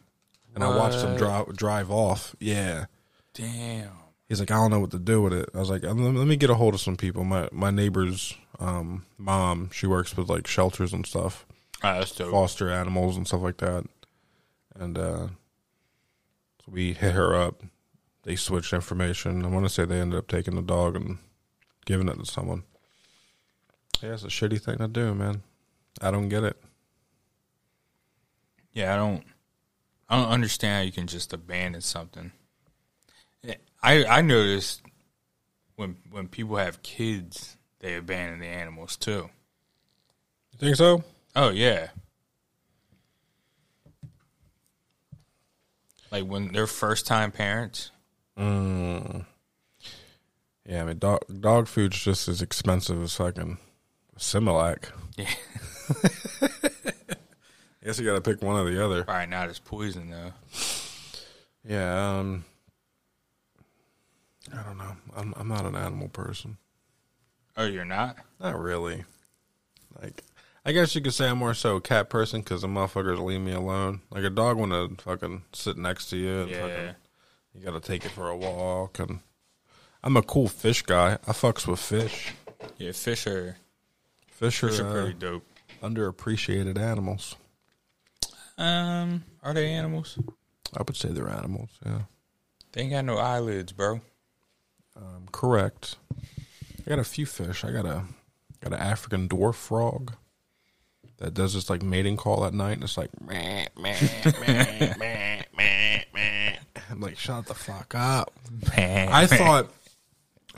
[0.62, 2.86] and I watched him drive drive off." Yeah.
[3.34, 3.90] Damn.
[4.28, 5.48] He's like, I don't know what to do with it.
[5.54, 7.24] I was like, let let me get a hold of some people.
[7.24, 11.46] My my neighbor's um, mom, she works with like shelters and stuff,
[11.82, 12.30] Ah, that's dope.
[12.30, 13.84] foster animals and stuff like that.
[14.74, 15.26] And uh,
[16.64, 17.62] so we hit her up.
[18.24, 19.44] They switched information.
[19.44, 21.18] I want to say they ended up taking the dog and
[21.86, 22.64] giving it to someone.
[24.02, 25.42] Yeah, it's a shitty thing to do, man.
[26.02, 26.56] I don't get it.
[28.72, 29.24] Yeah, I don't.
[30.08, 32.32] I don't understand how you can just abandon something.
[33.82, 34.82] I I noticed
[35.76, 39.30] when when people have kids, they abandon the animals too.
[40.52, 41.04] You think so?
[41.36, 41.88] Oh yeah.
[46.10, 47.90] Like when they're first time parents.
[48.38, 49.26] Mm.
[50.66, 53.58] Yeah, I mean, dog dog food's just as expensive as fucking
[54.18, 54.90] Similac.
[55.16, 55.30] Yeah.
[57.82, 59.04] I guess you got to pick one or the other.
[59.04, 60.32] Probably not as poison though.
[61.66, 62.44] Yeah, um,
[64.52, 64.96] I don't know.
[65.16, 66.56] I'm I'm not an animal person.
[67.56, 68.16] Oh, you're not?
[68.40, 69.04] Not really.
[70.00, 70.22] Like,
[70.64, 73.40] I guess you could say I'm more so a cat person because the motherfuckers leave
[73.40, 74.00] me alone.
[74.10, 76.40] Like a dog want to fucking sit next to you.
[76.42, 76.60] And Yeah.
[76.68, 76.94] fucking,
[77.54, 78.98] you got to take it for a walk.
[79.00, 79.20] And
[80.04, 81.14] I'm a cool fish guy.
[81.26, 82.32] I fucks with fish.
[82.76, 83.56] Yeah, fish are
[84.30, 85.44] Fish are, fish are uh, pretty dope.
[85.82, 87.34] underappreciated animals.
[88.58, 90.18] Um, are they animals?
[90.76, 91.70] I would say they're animals.
[91.86, 92.02] Yeah,
[92.72, 94.00] They ain't got no eyelids, bro.
[94.96, 95.96] um, correct.
[96.86, 97.64] I got a few fish.
[97.64, 98.02] I got a
[98.62, 100.14] got an African dwarf frog
[101.18, 105.42] that does this like mating call at night, and it's like meh, meh, meh, meh,
[105.56, 106.56] meh, meh.
[106.90, 108.32] I'm like, shut the fuck up.
[108.76, 109.70] I thought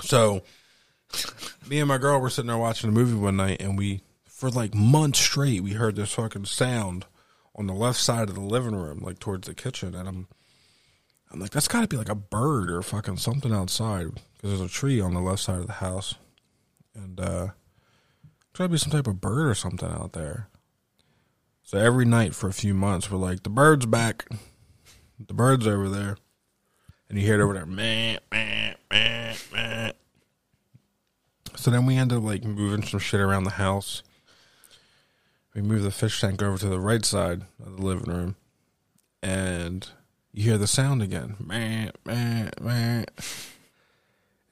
[0.00, 0.42] so.
[1.68, 4.48] Me and my girl were sitting there watching a movie one night, and we, for
[4.50, 7.04] like months straight, we heard this fucking sound
[7.56, 10.28] on the left side of the living room, like towards the kitchen, and I'm,
[11.30, 14.70] I'm like, that's got to be like a bird or fucking something outside because there's
[14.70, 16.14] a tree on the left side of the house,
[16.94, 17.48] and uh,
[18.54, 20.48] got to be some type of bird or something out there.
[21.62, 24.26] So every night for a few months, we're like, the bird's back,
[25.24, 26.16] the bird's over there,
[27.08, 29.92] and you hear it over there, meh, meh, meh, meh.
[31.56, 34.02] So then we end up like moving some shit around the house.
[35.54, 38.36] We move the fish tank over to the right side of the living room,
[39.22, 39.88] and
[40.32, 41.36] you hear the sound again.
[41.40, 43.06] Man, man, man.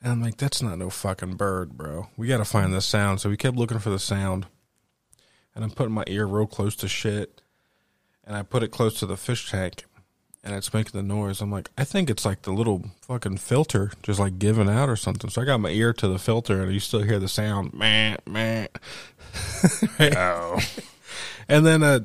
[0.02, 2.08] And I'm like, that's not no fucking bird, bro.
[2.16, 3.20] We got to find the sound.
[3.20, 4.46] So we kept looking for the sound.
[5.54, 7.42] And I'm putting my ear real close to shit.
[8.24, 9.84] And I put it close to the fish tank.
[10.44, 11.40] And it's making the noise.
[11.40, 14.94] I'm like, I think it's like the little fucking filter just like giving out or
[14.94, 15.30] something.
[15.30, 17.74] So I got my ear to the filter and you still hear the sound.
[17.74, 18.68] Man, man.
[20.00, 20.60] Oh,
[21.48, 22.00] And then uh,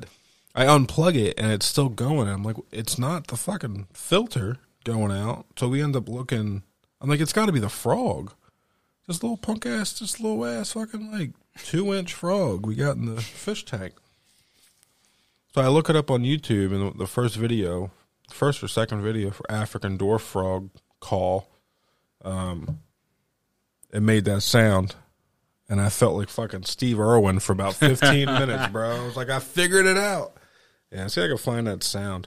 [0.54, 2.28] I unplug it and it's still going.
[2.28, 5.46] I'm like, it's not the fucking filter going out.
[5.56, 6.62] So we end up looking.
[7.00, 8.32] I'm like, it's got to be the frog.
[9.06, 13.14] This little punk ass, this little ass fucking like two inch frog we got in
[13.14, 13.94] the fish tank.
[15.54, 17.90] So I look it up on YouTube and the first video,
[18.30, 20.70] first or second video for African dwarf frog
[21.00, 21.48] call,
[22.24, 22.80] um,
[23.92, 24.96] it made that sound
[25.68, 29.02] and I felt like fucking Steve Irwin for about 15 minutes, bro.
[29.02, 30.36] I was like, I figured it out.
[30.92, 32.26] Yeah, see I can find that sound.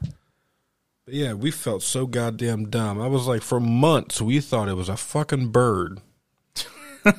[1.06, 3.00] But yeah, we felt so goddamn dumb.
[3.00, 6.02] I was like, for months, we thought it was a fucking bird.
[7.06, 7.14] and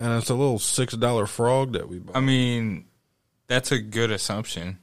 [0.00, 2.16] it's a little $6 frog that we bought.
[2.16, 2.86] I mean,
[3.46, 4.78] that's a good assumption,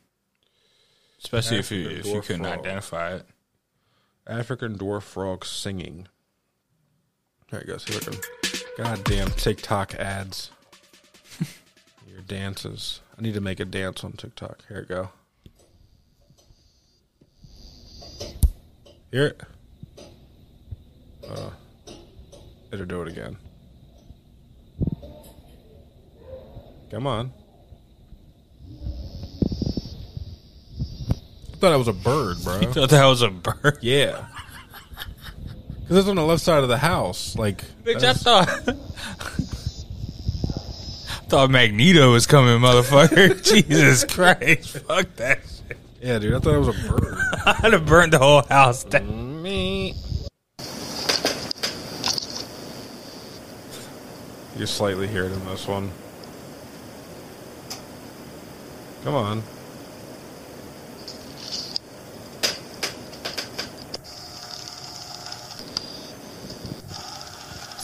[1.19, 2.60] especially if you if you couldn't frog.
[2.60, 3.26] identify it.
[4.28, 6.08] African dwarf frog singing.
[7.50, 7.78] There you go.
[7.78, 8.13] See can.
[8.78, 10.52] Goddamn TikTok ads.
[12.08, 13.02] Your dances.
[13.18, 14.60] I need to make a dance on TikTok.
[14.68, 15.10] Here we go.
[19.12, 19.41] Hear it?
[21.28, 21.50] Uh,
[22.70, 23.38] better do it again.
[26.91, 27.32] Come on.
[31.54, 32.56] I thought I was a bird, bro.
[32.62, 33.78] I thought that was a bird.
[33.82, 34.26] Yeah.
[35.86, 37.36] Because it's on the left side of the house.
[37.38, 38.48] Like, Bitch, I thought
[41.30, 43.43] thought Magneto was coming, motherfucker.
[43.54, 45.78] Jesus Christ, fuck that shit.
[46.02, 47.15] yeah, dude, I thought it was a bird.
[47.45, 49.43] I'd have burnt the whole house down.
[49.43, 49.93] Me.
[54.58, 55.91] You slightly hear it in this one.
[59.04, 59.43] Come on.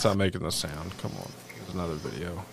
[0.02, 0.98] Stop making the sound.
[0.98, 1.30] Come on.
[1.54, 2.44] Here's another video.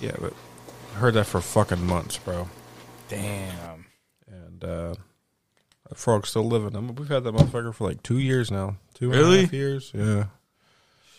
[0.00, 0.32] Yeah, but
[0.94, 2.48] I heard that for fucking months, bro.
[3.08, 3.86] Damn.
[4.28, 4.94] And uh
[5.88, 6.76] that frog's still living.
[6.76, 8.76] I mean, we've had that motherfucker for like two years now.
[8.94, 9.40] Two and a Really?
[9.40, 9.90] half years.
[9.92, 10.26] Yeah.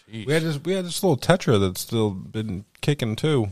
[0.10, 3.50] We had this we had this little tetra that's still been kicking too.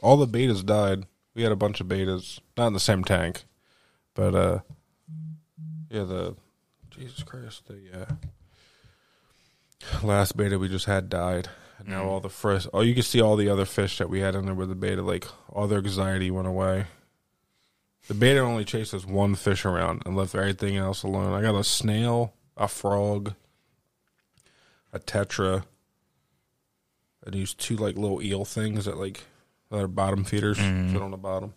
[0.00, 1.06] All the bettas died.
[1.34, 2.38] We had a bunch of bettas.
[2.56, 3.42] Not in the same tank.
[4.14, 4.58] But uh
[5.90, 6.36] yeah, the
[6.98, 8.06] Jesus Christ, the uh
[10.02, 11.48] last betta we just had died.
[11.78, 14.20] And now all the fresh oh you can see all the other fish that we
[14.20, 16.86] had in there with the betta, like all their anxiety went away.
[18.08, 21.32] The betta only chases one fish around and left everything else alone.
[21.32, 23.34] I got a snail, a frog,
[24.92, 25.64] a tetra,
[27.24, 29.24] and these two like little eel things that like
[29.70, 31.54] that are bottom feeders sit on the bottom.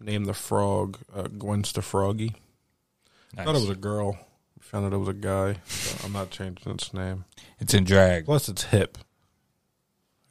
[0.00, 2.34] Name the frog uh, Gwen Stefroggy.
[3.36, 4.12] I thought it was a girl.
[4.56, 5.56] We found out it was a guy.
[5.66, 7.24] So I'm not changing its name.
[7.58, 8.24] It's in drag.
[8.24, 8.98] Plus, it's hip.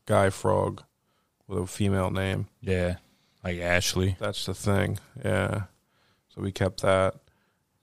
[0.06, 0.84] Guy frog
[1.48, 2.48] with a female name.
[2.62, 2.96] Yeah.
[3.44, 4.18] Like Ashley.
[4.20, 5.00] That's the thing.
[5.24, 5.64] Yeah.
[6.30, 7.16] So we kept that.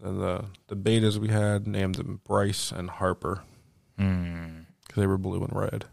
[0.01, 3.43] Then the the betas we had named them Bryce and Harper
[3.97, 4.61] Hmm.
[4.87, 5.87] because they were blue and red.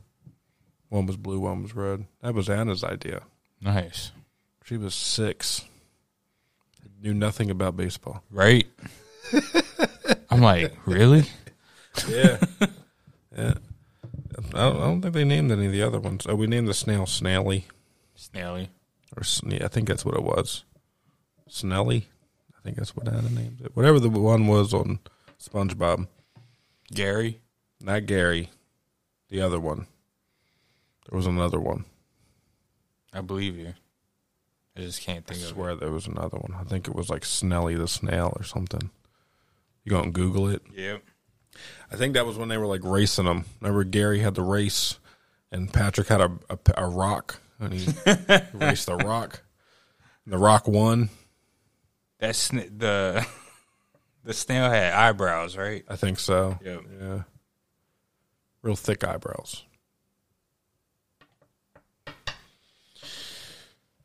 [0.89, 2.05] One was blue, one was red.
[2.21, 3.21] That was Anna's idea.
[3.61, 4.11] Nice.
[4.65, 5.63] She was six.
[7.03, 8.23] Knew nothing about baseball.
[8.31, 8.65] Right?
[10.31, 11.25] I'm like, really?
[12.07, 12.39] Yeah.
[13.37, 13.53] yeah.
[14.55, 16.25] I don't, I don't think they named any of the other ones.
[16.27, 17.65] Oh, we named the snail Snaily.
[18.15, 18.69] Snaily.
[19.17, 20.63] Or Sne- I think that's what it was.
[21.49, 22.05] Snelly.
[22.57, 23.75] I think that's what Anna named it.
[23.75, 24.99] Whatever the one was on
[25.41, 26.07] SpongeBob.
[26.93, 27.41] Gary.
[27.81, 28.49] Not Gary.
[29.27, 29.87] The other one.
[31.09, 31.83] There was another one.
[33.11, 33.73] I believe you.
[34.75, 35.53] I just can't I think of it.
[35.53, 36.55] swear there was another one.
[36.59, 38.89] I think it was like Snelly the snail or something.
[39.83, 40.63] You go and Google it.
[40.75, 41.03] Yep.
[41.91, 43.45] I think that was when they were like racing them.
[43.61, 44.97] Remember Gary had the race,
[45.51, 47.85] and Patrick had a a, a rock, and he
[48.53, 49.43] raced the rock.
[50.25, 51.09] And the rock won.
[52.17, 53.27] That's sn- the
[54.23, 55.83] the snail had eyebrows, right?
[55.87, 56.57] I think so.
[56.63, 56.81] Yep.
[56.99, 57.21] Yeah.
[58.63, 59.63] Real thick eyebrows.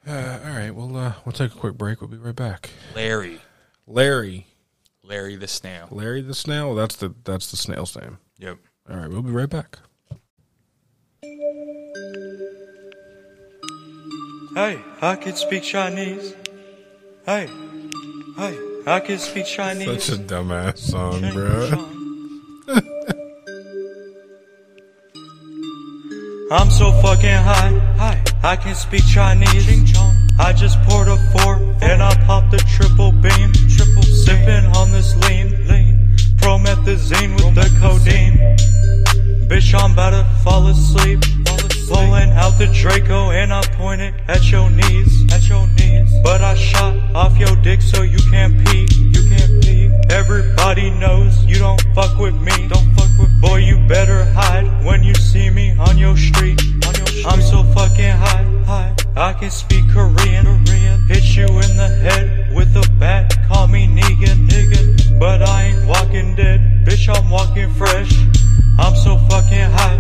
[0.09, 0.71] Uh, all right.
[0.75, 2.01] Well, uh, we'll take a quick break.
[2.01, 2.71] We'll be right back.
[2.95, 3.41] Larry.
[3.87, 4.47] Larry,
[5.03, 5.89] Larry the snail.
[5.91, 6.75] Larry the snail.
[6.75, 8.19] That's the that's the snail's name.
[8.39, 8.59] Yep.
[8.91, 9.09] All right.
[9.09, 9.79] We'll be right back.
[14.55, 16.35] Hey, I can speak Chinese.
[17.25, 17.47] Hey,
[18.37, 20.05] hey, I can speak Chinese.
[20.05, 21.71] Such a dumbass song, bro.
[26.51, 27.79] I'm so fucking high.
[27.99, 29.95] Hi, I can speak Chinese.
[30.39, 33.53] I just poured a four and I popped a triple beam.
[33.69, 36.17] Triple sipping on this lean, lean.
[36.37, 38.39] Promethazine with the codeine.
[39.49, 41.21] Bitch, I'm about to fall asleep.
[41.89, 45.33] Pulling out the Draco and I point it at your knees.
[45.33, 46.15] At your knees.
[46.23, 48.87] But I shot off your dick so you can't pee.
[48.95, 49.91] You can't pee.
[50.11, 52.69] Everybody knows you don't fuck with me.
[52.69, 56.61] Don't fuck with Boy, you better hide when you see me on your street.
[56.61, 56.98] On your street.
[57.27, 58.95] I'm so fucking high, high.
[59.17, 61.03] I can speak Korean, Korean.
[61.09, 63.35] Hit you in the head with a bat.
[63.49, 65.19] Call me Negan, Negan.
[65.19, 66.61] But I ain't walking dead.
[66.85, 68.13] Bitch, I'm walking fresh.
[68.79, 69.99] I'm so fucking high.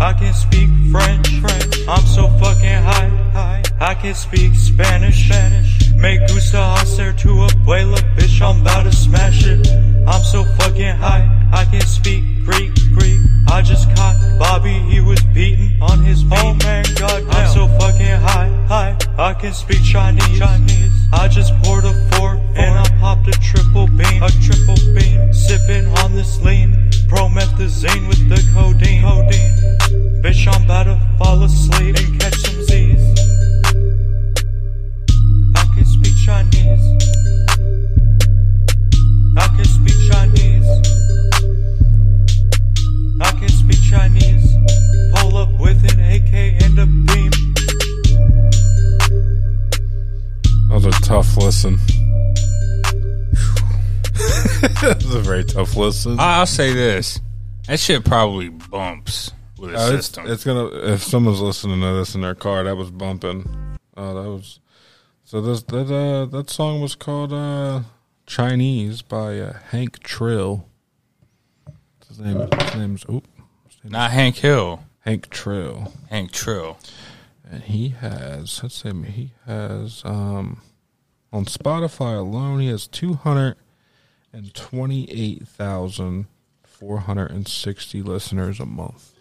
[0.00, 1.88] I can speak French, French.
[1.88, 3.62] I'm so fucking high, high.
[3.80, 5.92] I can speak Spanish, Spanish.
[5.94, 8.42] Me gusta hacer tu abuela, bitch.
[8.42, 9.66] I'm about to smash it.
[10.06, 11.26] I'm so fucking high.
[11.52, 13.20] I can speak Greek, Greek.
[13.48, 16.38] I just caught Bobby, he was beating on his beat.
[16.38, 17.30] Oh man, goddamn.
[17.30, 18.96] I'm so fucking high, high.
[19.16, 20.92] I can speak Chinese, Chinese.
[21.12, 25.32] I just poured a four and I popped a triple beam, a triple beam.
[25.32, 26.90] Sipping on this lean.
[27.08, 29.02] Promethazine with the codeine.
[29.02, 30.22] codeine.
[30.22, 32.57] Bitch, I'm about to fall asleep and catch some
[55.78, 56.16] listen.
[56.18, 57.20] I'll say this:
[57.66, 60.26] that shit probably bumps with a Uh, it's, system.
[60.26, 63.48] it's gonna if someone's listening to this in their car, that was bumping.
[63.96, 64.60] Oh, that was
[65.24, 65.40] so.
[65.40, 67.82] This that uh that song was called uh
[68.26, 70.66] Chinese by uh, Hank Trill.
[72.08, 73.26] His name his name's oop
[73.84, 76.78] Not Hank Hill, Hank Trill, Hank Trill.
[77.50, 80.60] and he has let's say he has um
[81.32, 83.56] on Spotify alone he has two hundred
[84.32, 86.26] and twenty eight thousand
[86.64, 89.14] four hundred and sixty listeners a month.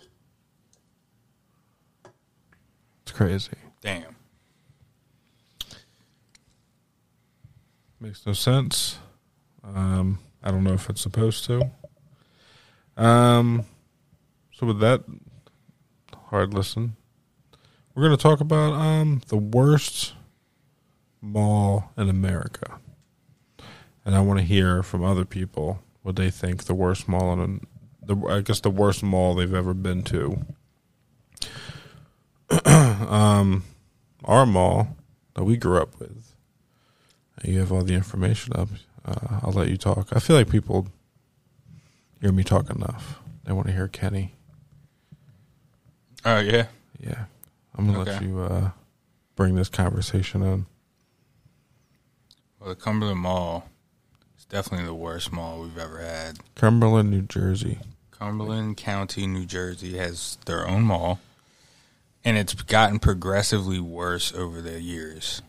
[3.03, 3.51] It's crazy.
[3.81, 4.15] Damn.
[7.99, 8.99] Makes no sense.
[9.63, 11.71] Um, I don't know if it's supposed to.
[12.95, 13.65] Um,
[14.53, 15.03] so with that
[16.29, 16.95] hard listen,
[17.95, 20.13] we're going to talk about um the worst
[21.21, 22.79] mall in America,
[24.07, 27.67] and I want to hear from other people what they think the worst mall in
[28.01, 30.45] the I guess the worst mall they've ever been to.
[32.65, 33.65] um,
[34.23, 34.95] our mall
[35.33, 36.33] that we grew up with.
[37.43, 38.69] You have all the information up.
[39.03, 40.07] Uh, I'll let you talk.
[40.13, 40.87] I feel like people
[42.21, 43.19] hear me talk enough.
[43.43, 44.35] They want to hear Kenny.
[46.23, 46.67] Oh yeah.
[46.97, 47.25] Yeah,
[47.77, 48.69] I'm gonna let you uh,
[49.35, 50.65] bring this conversation in.
[52.57, 53.69] Well, the Cumberland Mall
[54.49, 56.39] definitely the worst mall we've ever had.
[56.55, 57.79] Cumberland, New Jersey.
[58.11, 61.19] Cumberland County, New Jersey has their own mall,
[62.25, 65.41] and it's gotten progressively worse over the years.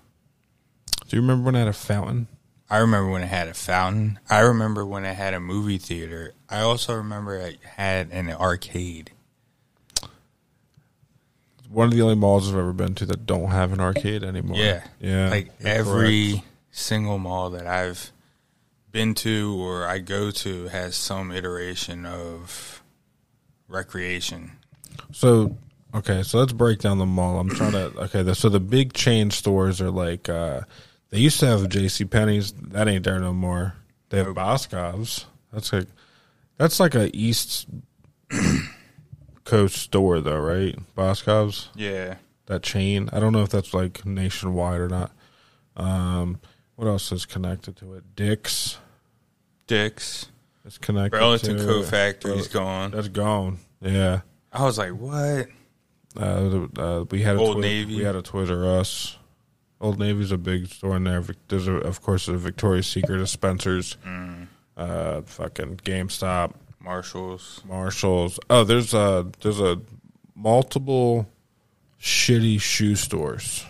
[1.09, 2.29] Do you remember when I had a fountain?
[2.71, 4.19] I remember when it had a fountain.
[4.29, 6.35] I remember when it had a movie theater.
[6.51, 9.13] I also remember it had an arcade.
[11.71, 14.59] One of the only malls I've ever been to that don't have an arcade anymore.
[14.59, 14.85] Yeah.
[15.01, 15.31] yeah.
[15.31, 16.47] Like every correct.
[16.71, 18.13] single mall that I've
[18.93, 22.83] been to or I go to has some iteration of
[23.69, 24.53] recreation.
[25.13, 25.57] So
[25.95, 27.39] okay, so let's break down the mall.
[27.39, 28.23] I'm trying to okay.
[28.23, 30.63] The, so the big chain stores are like uh
[31.11, 32.05] they used to have J.C.
[32.05, 32.53] Penney's.
[32.53, 33.75] That ain't there no more.
[34.11, 35.27] They have Boscov's.
[35.53, 35.87] That's like
[36.57, 37.67] that's like a East
[39.45, 40.77] Coast store though, right?
[40.95, 42.17] Boscov's Yeah.
[42.47, 43.09] that chain.
[43.13, 45.13] I don't know if that's like nationwide or not.
[45.77, 46.41] Um,
[46.79, 48.05] what else is connected to it?
[48.15, 48.79] Dick's
[49.67, 50.29] Dick's.
[50.65, 51.19] It's connected.
[51.19, 52.93] Burlington to Coat Factory's gone.
[52.93, 53.59] That's gone.
[53.81, 54.21] Yeah.
[54.53, 55.49] I was like, what?
[56.17, 57.97] Uh, uh, we had a Old Twi- Navy.
[57.97, 59.17] We had a Twitter Us.
[59.81, 61.23] Old Navy's a big store in there.
[61.49, 64.47] There's a, of course a Victoria's Secret, a Spencer's, Mm.
[64.77, 67.61] uh, fucking GameStop, Marshalls.
[67.67, 68.39] Marshalls.
[68.49, 69.81] Oh, there's a there's a
[70.35, 71.29] multiple
[72.01, 73.65] shitty shoe stores.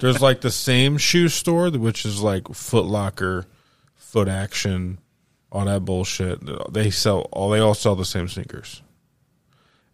[0.00, 3.46] There's like the same shoe store, which is like Foot Locker,
[3.96, 4.98] Foot Action,
[5.50, 6.40] all that bullshit.
[6.72, 7.50] They sell all.
[7.50, 8.82] They all sell the same sneakers.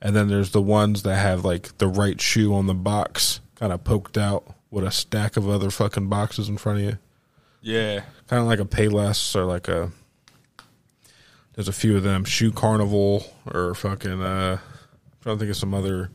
[0.03, 3.73] And then there's the ones that have like the right shoe on the box kind
[3.73, 6.99] of poked out with a stack of other fucking boxes in front of you.
[7.62, 8.03] Yeah.
[8.29, 9.91] Kind of like a Payless or like a.
[11.55, 12.25] There's a few of them.
[12.25, 14.21] Shoe Carnival or fucking.
[14.21, 14.59] uh
[15.23, 16.11] trying to think of some other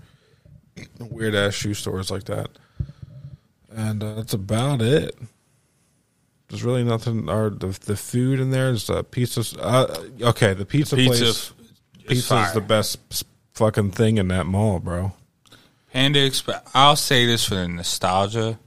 [0.99, 2.49] weird ass shoe stores like that.
[3.75, 5.15] And uh, that's about it.
[6.47, 7.29] There's really nothing.
[7.29, 9.43] Or the the food in there is uh, pizza.
[9.61, 11.51] Uh, okay, the pizza, Pizza place.
[11.51, 15.11] f- Pizza is the best fucking thing in that mall, bro.
[15.93, 16.61] Panda Express.
[16.73, 18.57] I'll say this for the nostalgia.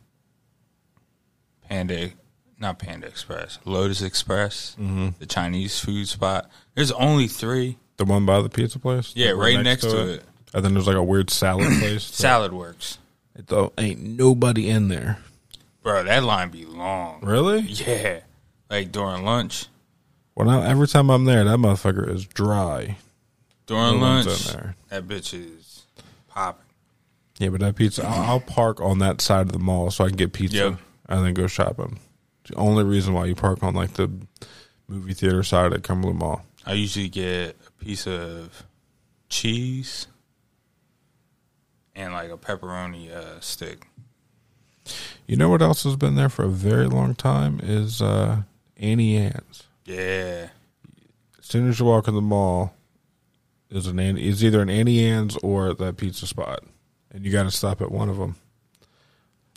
[1.68, 2.10] Panda,
[2.58, 5.08] not Panda Express, Lotus Express, Mm-hmm.
[5.18, 6.50] the Chinese food spot.
[6.74, 7.78] There's only three.
[7.96, 9.12] The one by the pizza place.
[9.16, 10.24] Yeah, right next to it.
[10.54, 12.04] And then there's like a weird salad place.
[12.04, 12.98] Salad Works.
[13.36, 15.18] It though ain't nobody in there.
[15.82, 17.20] Bro, that line be long.
[17.22, 17.60] Really?
[17.60, 18.20] Yeah.
[18.70, 19.66] Like during lunch.
[20.34, 22.96] Well, now every time I'm there, that motherfucker is dry.
[23.66, 24.26] During No lunch,
[24.88, 25.82] that bitch is
[26.28, 26.64] popping.
[27.38, 30.08] Yeah, but that pizza, I'll, I'll park on that side of the mall so I
[30.08, 30.78] can get pizza Yep.
[31.08, 31.98] and then go shopping.
[32.42, 34.10] It's the only reason why you park on like the
[34.88, 36.44] movie theater side at Cumberland Mall.
[36.66, 38.64] I usually get a piece of
[39.28, 40.06] cheese
[41.94, 43.86] and like a pepperoni uh, stick.
[45.26, 48.42] You know what else has been there for a very long time is uh,
[48.76, 49.64] Auntie Anne's.
[49.84, 50.48] Yeah.
[51.38, 52.74] As soon as you walk in the mall,
[53.70, 56.60] is an it's either an Auntie Anne's or that pizza spot,
[57.10, 58.36] and you got to stop at one of them.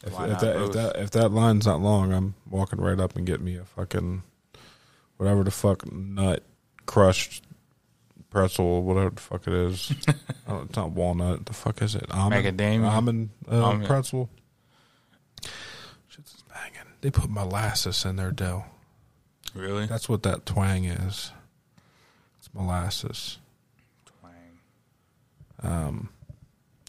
[0.04, 3.26] If, if that if that if that line's not long, I'm walking right up and
[3.26, 4.24] getting me a fucking
[5.18, 6.44] whatever the fuck nut
[6.86, 7.44] crushed
[8.36, 9.94] pretzel, whatever the fuck it is.
[10.10, 10.14] I
[10.52, 11.46] don't, it's not walnut.
[11.46, 12.06] The fuck is it?
[12.12, 12.90] Almond, Macadamia?
[12.90, 13.88] almond uh, Almond.
[13.88, 14.30] pretzel.
[16.10, 16.92] Shit's just banging.
[17.00, 18.66] They put molasses in their dough.
[19.54, 19.86] Really?
[19.86, 21.32] That's what that twang is.
[22.40, 23.38] It's molasses.
[24.20, 24.34] Twang.
[25.64, 26.10] Um,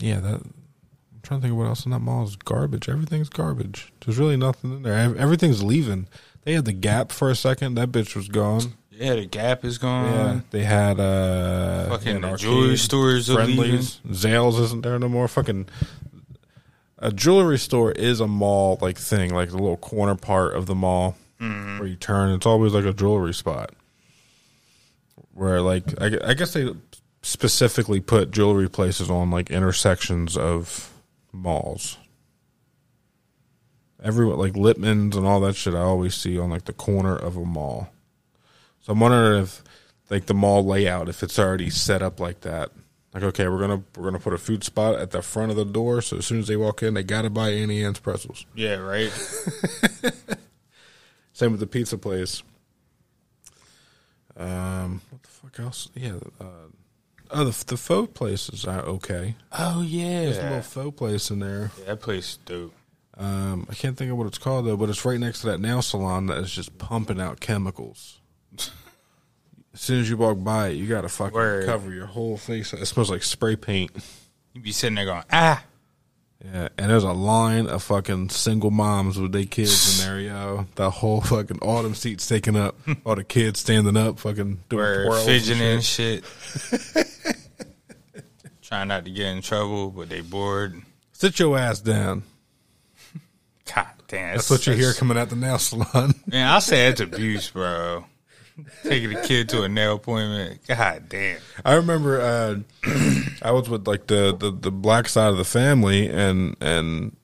[0.01, 0.40] yeah, that.
[0.42, 2.88] I'm trying to think of what else in that mall is garbage.
[2.88, 3.92] Everything's garbage.
[4.05, 5.14] There's really nothing in there.
[5.16, 6.09] Everything's leaving.
[6.42, 7.76] They had the Gap for a second.
[7.76, 8.74] That bitch was gone.
[8.97, 10.07] Yeah, the Gap is gone.
[10.12, 15.28] Yeah, they had uh, Fucking the jewelry stores Friendlies, Zales isn't there no more.
[15.28, 15.68] Fucking
[16.99, 20.74] a jewelry store is a mall like thing, like the little corner part of the
[20.74, 21.78] mall Mm-hmm.
[21.80, 22.30] where you turn.
[22.30, 23.72] It's always like a jewelry spot.
[25.34, 26.70] Where like I, I guess they
[27.20, 30.90] specifically put jewelry places on like intersections of
[31.32, 31.99] malls.
[34.03, 35.74] Everyone like Lippman's and all that shit.
[35.74, 37.90] I always see on like the corner of a mall.
[38.87, 39.64] So I'm wondering if
[40.11, 42.70] like the mall layout, if it's already set up like that.
[43.12, 45.64] Like, okay, we're gonna we're gonna put a food spot at the front of the
[45.64, 48.47] door, so as soon as they walk in, they gotta buy Auntie Anne's pretzels.
[48.55, 49.11] Yeah, right.
[51.32, 52.45] Same with the pizza place.
[54.37, 55.89] Um, what the fuck else?
[55.95, 56.68] Yeah, uh,
[57.32, 59.34] oh, the the pho places are okay.
[59.51, 60.26] oh yeah.
[60.26, 61.72] There's a little pho place in there.
[61.80, 62.74] Yeah, that place is dope.
[63.16, 65.59] Um, I can't think of what it's called though, but it's right next to that
[65.59, 68.20] nail salon that is just pumping out chemicals.
[69.74, 71.66] As soon as you walk by it, you gotta fucking Word.
[71.66, 72.72] cover your whole face.
[72.72, 73.90] It smells like spray paint.
[74.54, 75.62] You be sitting there going, ah.
[76.44, 80.66] Yeah, and there's a line of fucking single moms with their kids in there, yo.
[80.76, 85.24] The whole fucking them seats taken up, all the kids standing up, fucking doing twirls
[85.24, 86.24] fidgeting shit.
[86.24, 87.07] shit.
[88.62, 90.80] Trying not to get in trouble, but they bored.
[91.12, 92.22] Sit your ass down.
[93.74, 94.36] God damn.
[94.36, 96.14] That's what you hear coming out the nail salon.
[96.26, 98.04] Man, I'll say it's abuse, bro.
[98.82, 100.61] Taking a kid to a nail appointment.
[100.66, 101.40] God damn.
[101.64, 102.57] I remember uh,
[103.42, 107.16] I was with like the, the the black side of the family, and and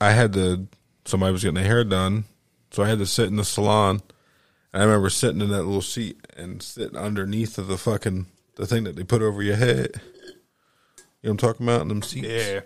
[0.00, 0.66] I had to
[1.04, 2.24] somebody was getting their hair done,
[2.70, 4.02] so I had to sit in the salon.
[4.72, 8.66] And I remember sitting in that little seat and sitting underneath of the fucking the
[8.66, 10.00] thing that they put over your head.
[11.22, 12.28] You know what I'm talking about in them seats?
[12.28, 12.60] Yeah.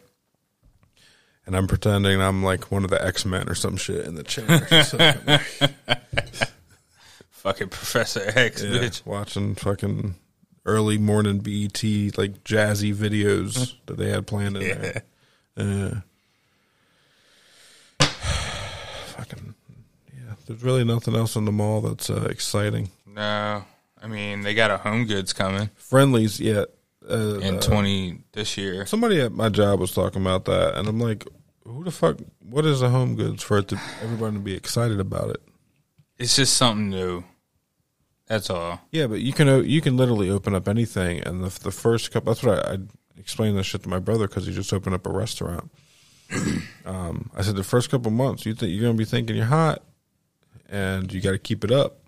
[1.46, 4.22] And I'm pretending I'm like one of the X Men or some shit in the
[4.22, 5.40] chair.
[7.44, 9.06] Fucking Professor X, yeah, bitch.
[9.06, 10.14] watching fucking
[10.64, 11.82] early morning BET
[12.16, 15.02] like jazzy videos that they had planned in there.
[15.56, 16.00] Yeah.
[18.06, 19.54] fucking
[20.12, 20.34] yeah.
[20.46, 22.88] There's really nothing else in the mall that's uh, exciting.
[23.06, 23.62] No.
[24.02, 26.64] I mean, they got a Home Goods coming Friendlies, yeah.
[27.08, 28.86] Uh, in uh, 20 this year.
[28.86, 31.26] Somebody at my job was talking about that, and I'm like,
[31.64, 32.16] who the fuck?
[32.40, 35.42] What is a home goods for it to everybody to be excited about it?
[36.18, 37.24] It's just something new.
[38.26, 38.80] That's all.
[38.90, 42.10] Yeah, but you can uh, you can literally open up anything, and the the first
[42.10, 42.32] couple.
[42.32, 42.78] That's what I, I
[43.18, 45.70] explained this shit to my brother because he just opened up a restaurant.
[46.86, 49.82] um, I said the first couple months, you think you're gonna be thinking you're hot,
[50.68, 51.98] and you got to keep it up.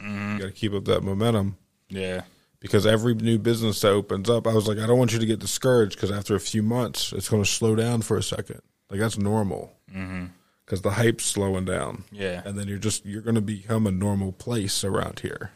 [0.00, 0.32] Mm-hmm.
[0.34, 1.56] You got to keep up that momentum
[1.88, 2.22] Yeah.
[2.60, 5.24] because every new business that opens up, I was like, I don't want you to
[5.26, 8.60] get discouraged because after a few months, it's going to slow down for a second.
[8.90, 9.72] Like Like that's normal.
[9.94, 10.26] Mm-hmm.
[10.64, 12.04] Because the hype's slowing down.
[12.10, 12.42] Yeah.
[12.44, 15.50] And then you're just you're going to become a normal place around here,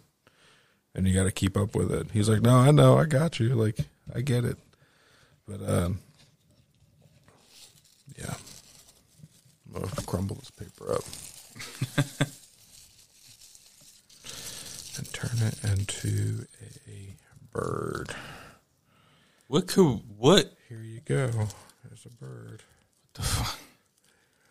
[0.94, 2.10] and you got to keep up with it.
[2.12, 3.50] He's like, no, I know, I got you.
[3.54, 3.78] Like
[4.14, 4.58] I get it,
[5.46, 6.00] but um,
[8.18, 8.34] yeah.
[9.74, 11.04] I'm gonna crumble this paper up
[14.98, 16.46] and turn it into
[16.88, 17.14] a
[17.52, 18.14] bird.
[19.48, 20.54] What could what?
[20.68, 21.28] Here you go.
[21.84, 22.62] There's a bird.
[22.62, 23.58] What the fuck?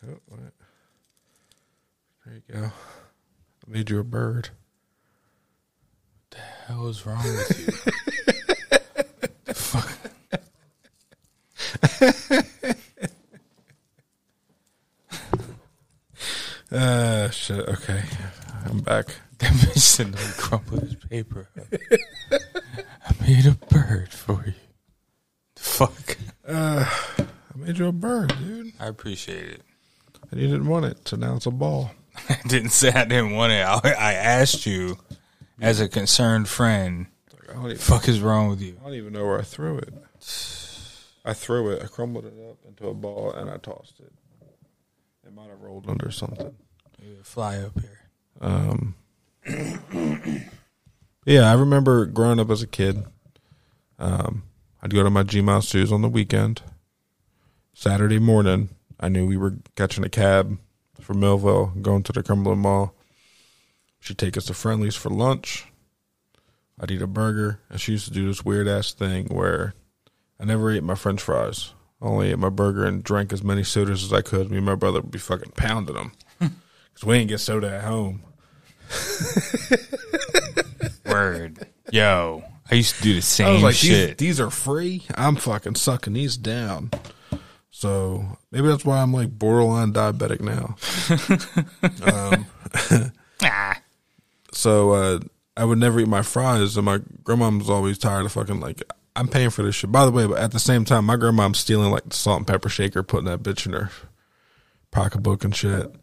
[0.08, 0.40] Oh, what?
[2.26, 2.66] There you go.
[2.66, 4.50] I made you a bird.
[6.30, 6.38] What the
[6.74, 7.60] hell is wrong with
[9.48, 9.54] you?
[9.54, 9.92] fuck?
[16.72, 17.60] Uh, shit.
[17.68, 18.04] Okay,
[18.66, 19.06] I'm back.
[19.40, 21.48] That bitch said no crumple his paper.
[21.58, 21.68] up.
[22.32, 24.54] I made a bird for you.
[25.56, 26.18] The fuck?
[26.48, 26.88] I
[27.56, 28.74] made you a bird, dude.
[28.80, 29.62] I appreciate it.
[30.32, 31.92] And you didn't want it, so now it's a ball.
[32.30, 33.62] I didn't say I didn't want it.
[33.66, 34.98] I, I asked you
[35.62, 37.08] as a concerned friend.
[37.50, 38.78] I don't, even, Fuck is wrong with you?
[38.82, 39.94] I don't even know where I threw it.
[41.24, 41.84] I threw it.
[41.84, 44.12] I crumbled it up into a ball, and I tossed it.
[45.26, 46.56] It might have rolled under something.
[47.24, 48.00] Fly up here.
[48.40, 48.96] Um,
[51.26, 53.06] yeah, I remember growing up as a kid.
[54.00, 54.44] Um,
[54.82, 56.62] I'd go to my G Mouse shoes on the weekend.
[57.74, 58.70] Saturday morning,
[59.00, 60.58] I knew we were catching a cab
[61.02, 62.94] from Millville, going to the Cumberland Mall.
[64.00, 65.68] She'd take us to Friendly's for lunch.
[66.80, 69.74] I'd eat a burger, and she used to do this weird ass thing where
[70.40, 71.74] I never ate my French fries.
[72.02, 74.52] I only ate my burger and drank as many sodas as I could.
[74.52, 77.84] Me and my brother would be fucking pounding them because we didn't get soda at
[77.84, 78.22] home.
[81.06, 81.68] Word.
[81.92, 84.18] Yo, I used to do the same I was like, these, shit.
[84.20, 85.06] these are free.
[85.16, 86.92] I'm fucking sucking these down.
[87.78, 90.78] So maybe that's why I'm like borderline diabetic now.
[92.12, 93.12] um,
[93.44, 93.80] Ah.
[94.52, 95.20] so uh,
[95.56, 98.82] I would never eat my fries, and my grandma was always tired of fucking like
[99.16, 99.92] I'm paying for this shit.
[99.92, 102.48] By the way, but at the same time, my grandma's stealing like the salt and
[102.48, 103.92] pepper shaker, putting that bitch in her
[104.90, 105.94] pocketbook and shit.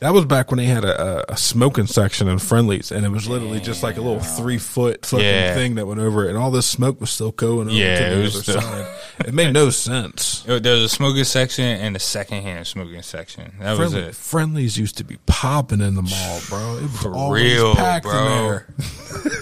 [0.00, 3.28] That was back when they had a, a, smoking section in Friendly's, and it was
[3.28, 5.54] literally just like a little three foot fucking Yeah.
[5.54, 8.06] thing that went over it, and all this smoke was still going over Yeah, to
[8.12, 8.94] it the was other still- side.
[9.26, 10.44] It made no sense.
[10.46, 13.52] There was a smoking section and a secondhand smoking section.
[13.58, 14.14] That was it.
[14.14, 16.76] Friendly's used to be popping in the mall, bro.
[16.76, 18.60] It was For real, packed in bro.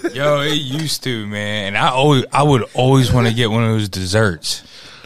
[0.03, 0.11] there.
[0.15, 1.67] Yo, it used to, man.
[1.67, 4.63] And I always, I would always want to get one of those desserts.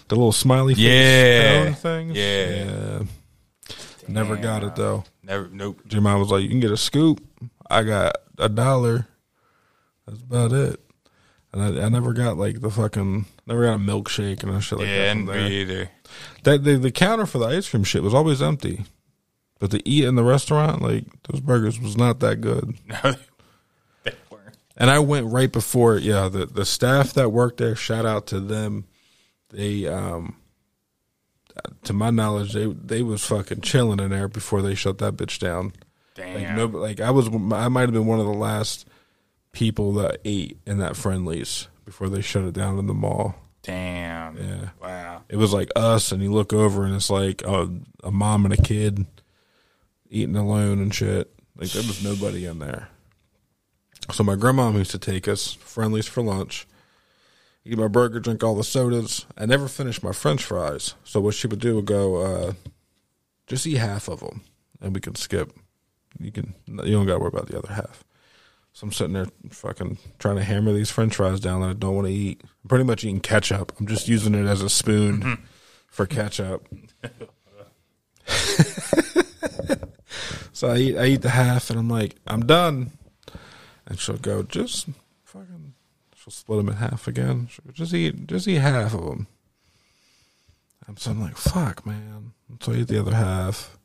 [0.07, 1.73] The little smiley face Yeah.
[1.75, 2.17] things.
[2.17, 2.65] Yeah.
[2.65, 3.03] Yeah.
[4.07, 5.05] Never got it though.
[5.31, 5.81] Never, nope.
[5.93, 7.25] Mom was like, "You can get a scoop.
[7.71, 9.07] I got a dollar.
[10.05, 10.81] That's about it."
[11.53, 14.89] And I, I never got like the fucking never got a milkshake and shit like
[14.89, 15.27] yeah, that.
[15.27, 15.49] there.
[15.49, 15.91] me either.
[16.43, 18.83] That the, the counter for the ice cream shit was always empty,
[19.61, 22.75] but to eat in the restaurant, like those burgers, was not that good.
[22.89, 23.15] No,
[24.03, 24.57] they weren't.
[24.77, 25.97] And I went right before.
[25.97, 27.77] It, yeah, the the staff that worked there.
[27.77, 28.87] Shout out to them.
[29.51, 30.40] They, um,
[31.85, 35.39] to my knowledge, they they was fucking chilling in there before they shut that bitch
[35.39, 35.73] down.
[36.19, 36.57] Like Damn.
[36.57, 38.87] no, like I was, I might have been one of the last
[39.53, 43.35] people that ate in that Friendly's before they shut it down in the mall.
[43.63, 44.37] Damn.
[44.37, 44.69] Yeah.
[44.81, 45.23] Wow.
[45.29, 47.71] It was like us, and you look over, and it's like a,
[48.03, 49.07] a mom and a kid
[50.09, 51.33] eating alone and shit.
[51.57, 52.89] Like there was nobody in there.
[54.13, 56.67] So my grandma used to take us Friendly's for lunch,
[57.65, 59.27] eat my burger, drink all the sodas.
[59.37, 60.95] I never finished my French fries.
[61.05, 62.53] So what she would do would go, uh,
[63.47, 64.43] just eat half of them,
[64.81, 65.53] and we can skip.
[66.19, 68.05] You can you don't got to worry about the other half.
[68.73, 71.95] So I'm sitting there fucking trying to hammer these French fries down that I don't
[71.95, 72.43] want to eat.
[72.43, 73.73] I'm pretty much eating ketchup.
[73.79, 75.39] I'm just using it as a spoon
[75.89, 76.69] for ketchup.
[80.53, 82.93] so I eat I eat the half and I'm like, I'm done.
[83.87, 84.89] And she'll go, just
[86.31, 87.49] she'll split them in half again.
[87.73, 89.27] Just eat just eat half of them.
[90.87, 92.33] And so I'm like, fuck, man.
[92.61, 93.77] So I eat the other half.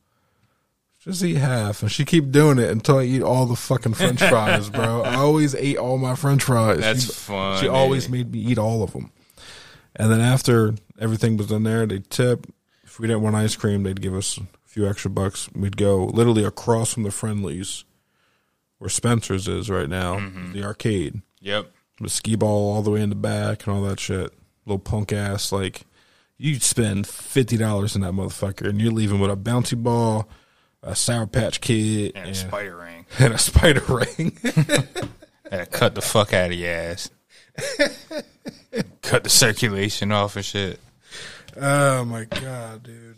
[0.99, 4.19] Just eat half, and she keep doing it until I eat all the fucking French
[4.29, 5.03] fries, bro.
[5.03, 6.79] I always ate all my French fries.
[6.79, 7.61] That's she, funny.
[7.61, 9.11] She always made me eat all of them.
[9.95, 12.47] And then after everything was in there, they'd tip.
[12.83, 15.47] If we didn't want ice cream, they'd give us a few extra bucks.
[15.53, 17.83] We'd go literally across from the Friendly's,
[18.79, 20.53] where Spencer's is right now, mm-hmm.
[20.53, 21.21] the arcade.
[21.39, 21.71] Yep.
[21.99, 24.33] The skee ball all the way in the back and all that shit.
[24.65, 25.83] Little punk ass like
[26.37, 30.27] you spend fifty dollars in that motherfucker and you're leaving with a bouncy ball,
[30.83, 33.05] a sour patch kid, And a spider ring.
[33.19, 34.37] and a spider ring.
[35.51, 37.11] To cut the fuck out of your ass.
[39.03, 40.79] cut the circulation off and shit.
[41.55, 43.17] oh my god, dude.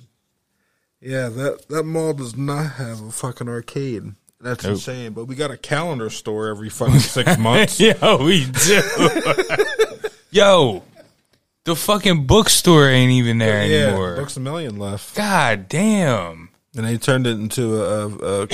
[0.99, 4.11] Yeah, that that mall does not have a fucking arcade.
[4.39, 4.73] That's Nope.
[4.73, 5.13] insane.
[5.13, 7.79] But we got a calendar store every fucking six months.
[7.79, 8.81] Yo, we do.
[10.31, 10.83] Yo,
[11.63, 14.15] the fucking bookstore ain't even there yeah, anymore.
[14.17, 16.49] Books a Million left, God damn.
[16.75, 18.07] and they turned it into a.
[18.07, 18.47] a, a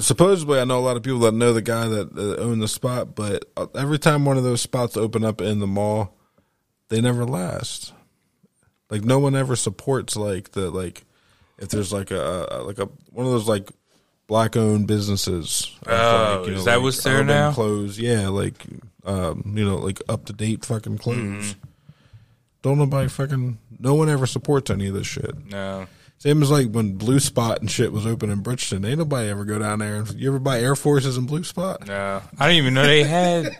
[0.00, 2.68] supposedly, I know a lot of people that know the guy that uh, owned the
[2.68, 6.16] spot, but uh, every time one of those spots open up in the mall,
[6.88, 7.92] they never last.
[8.90, 11.04] Like no one ever supports like the like
[11.58, 13.70] if there's like a, a like a one of those like
[14.28, 15.74] black owned businesses.
[15.86, 17.52] Oh, like, is that what's there now?
[17.52, 18.54] Clothes, yeah, like
[19.04, 21.18] um, you know, like up to date fucking clothes.
[21.54, 21.58] Mm-hmm.
[22.62, 25.46] Don't nobody fucking no one ever supports any of this shit.
[25.50, 25.86] No.
[26.18, 28.84] Same as like when Blue Spot and shit was open in Bridgeton.
[28.84, 29.96] Ain't nobody ever go down there.
[29.96, 31.86] and You ever buy Air Forces in Blue Spot?
[31.86, 32.20] No.
[32.38, 33.56] I didn't even know they had.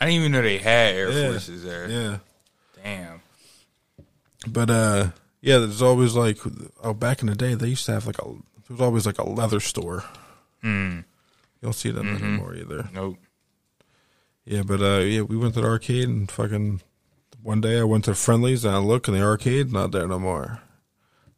[0.00, 1.30] I didn't even know they had Air Yeah.
[1.32, 1.88] Forces there.
[1.88, 2.18] Yeah.
[2.82, 3.20] Damn.
[4.46, 5.08] But uh
[5.42, 6.38] yeah, there's always like
[6.84, 8.32] oh back in the day they used to have like a
[8.70, 10.04] there was always like a leather store.
[10.62, 10.98] Hmm.
[10.98, 12.88] You don't see that anymore either.
[12.92, 13.16] Nope.
[14.44, 16.80] Yeah, but uh yeah, we went to the arcade and fucking
[17.42, 20.20] one day I went to Friendlies and I look in the arcade, not there no
[20.20, 20.60] more.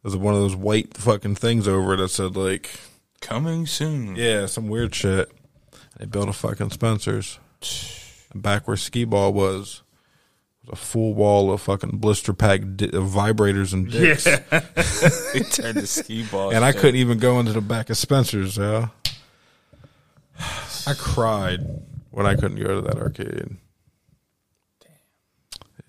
[0.03, 2.69] There's one of those white fucking things over it that said like
[3.19, 4.15] Coming soon.
[4.15, 5.31] Yeah, some weird shit.
[5.97, 7.39] They built a fucking Spencer's.
[8.31, 9.82] And back where skee ball was
[10.71, 14.23] a full wall of fucking blister pack di- of vibrators and dicks.
[14.23, 16.51] they turned the skee ball.
[16.53, 18.89] And I couldn't even go into the back of Spencer's, yo.
[20.39, 21.59] I cried
[22.11, 23.57] when I couldn't go to that arcade.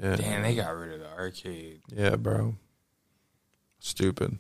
[0.03, 0.17] Yeah.
[0.17, 1.81] Damn, they got rid of the arcade.
[1.95, 2.57] Yeah, bro.
[3.79, 4.39] Stupid.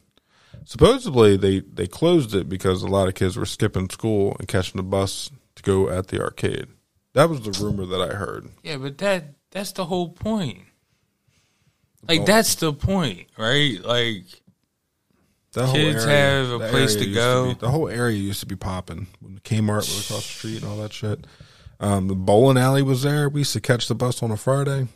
[0.64, 4.78] Supposedly they they closed it because a lot of kids were skipping school and catching
[4.78, 6.66] the bus to go at the arcade.
[7.12, 8.48] That was the rumor that I heard.
[8.62, 10.58] Yeah, but that that's the whole point.
[12.06, 13.80] Like that's the point, right?
[13.82, 14.24] Like
[15.54, 17.54] That Kids have a place to go.
[17.54, 20.62] be- the whole area used to be popping when the Kmart was across the street
[20.62, 21.26] and all that shit.
[21.80, 23.28] Um, the bowling alley was there.
[23.30, 24.88] We used to catch the bus on a Friday,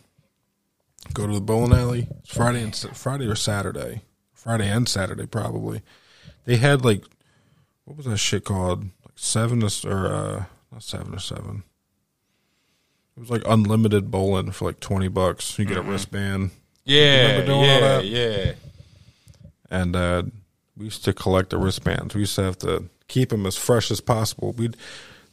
[1.14, 2.08] go to the bowling alley.
[2.18, 4.02] It's Friday and Friday or Saturday,
[4.34, 5.80] Friday and Saturday probably.
[6.44, 7.04] They had like
[7.84, 8.82] what was that shit called?
[8.82, 11.62] Like seven to or uh, not seven to seven.
[13.18, 15.58] It was like unlimited bowling for like twenty bucks.
[15.58, 16.52] You get a wristband.
[16.84, 18.04] yeah, remember doing all yeah, that?
[18.06, 18.52] yeah.
[19.72, 20.22] and uh,
[20.76, 22.14] we used to collect the wristbands.
[22.14, 24.52] We used to have to keep them as fresh as possible.
[24.52, 24.76] We'd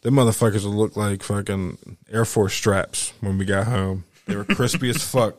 [0.02, 4.06] them motherfuckers would look like fucking Air Force straps when we got home.
[4.26, 5.36] They were crispy as fuck,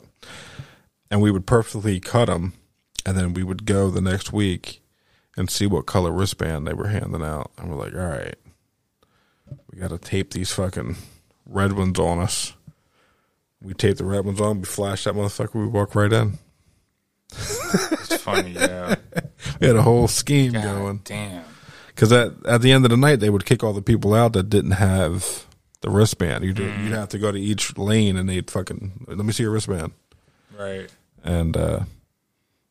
[1.11, 2.53] and we would perfectly cut them,
[3.05, 4.81] and then we would go the next week
[5.37, 8.37] and see what color wristband they were handing out, and we're like, all right,
[9.73, 10.95] we got to tape these fucking
[11.47, 12.53] red ones on us.
[13.63, 14.61] We tape the red ones on.
[14.61, 15.55] We flash that motherfucker.
[15.55, 16.39] We walk right in.
[17.33, 18.97] It's funny, yeah.
[19.61, 21.01] We had a whole scheme God going.
[21.05, 21.45] damn.
[21.89, 24.35] Because at, at the end of the night, they would kick all the people out
[24.35, 25.47] that didn't have
[25.81, 26.45] the wristband.
[26.45, 29.53] You'd, you'd have to go to each lane and they'd fucking, let me see your
[29.53, 29.93] wristband.
[30.59, 30.91] Right.
[31.25, 31.81] And, uh,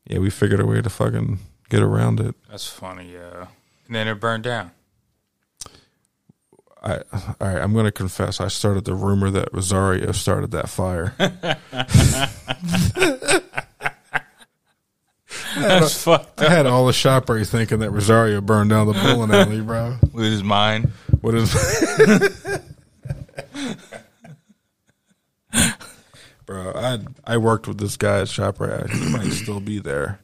[0.05, 2.35] yeah, we figured a way to fucking get around it.
[2.49, 3.47] That's funny, yeah.
[3.87, 4.71] And then it burned down.
[6.85, 10.69] I, all right, I'm going to confess, I started the rumor that Rosario started that
[10.69, 11.15] fire.
[15.57, 19.61] That's fucked I had all the Shoprite thinking that Rosario burned down the bowling alley,
[19.61, 19.97] bro.
[20.13, 20.91] with his mind.
[21.21, 21.51] What is,
[26.45, 26.73] bro?
[26.75, 28.89] I I worked with this guy at Shoprite.
[28.91, 30.19] He might still be there.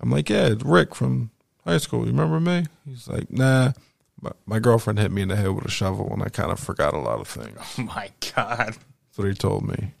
[0.00, 1.30] I'm like, yeah, it's Rick from
[1.64, 2.00] high school.
[2.00, 2.64] You remember me?
[2.86, 3.72] He's like, nah.
[4.20, 6.58] My, my girlfriend hit me in the head with a shovel, and I kind of
[6.58, 7.58] forgot a lot of things.
[7.78, 8.76] Oh my God.
[8.76, 9.92] That's what he told me.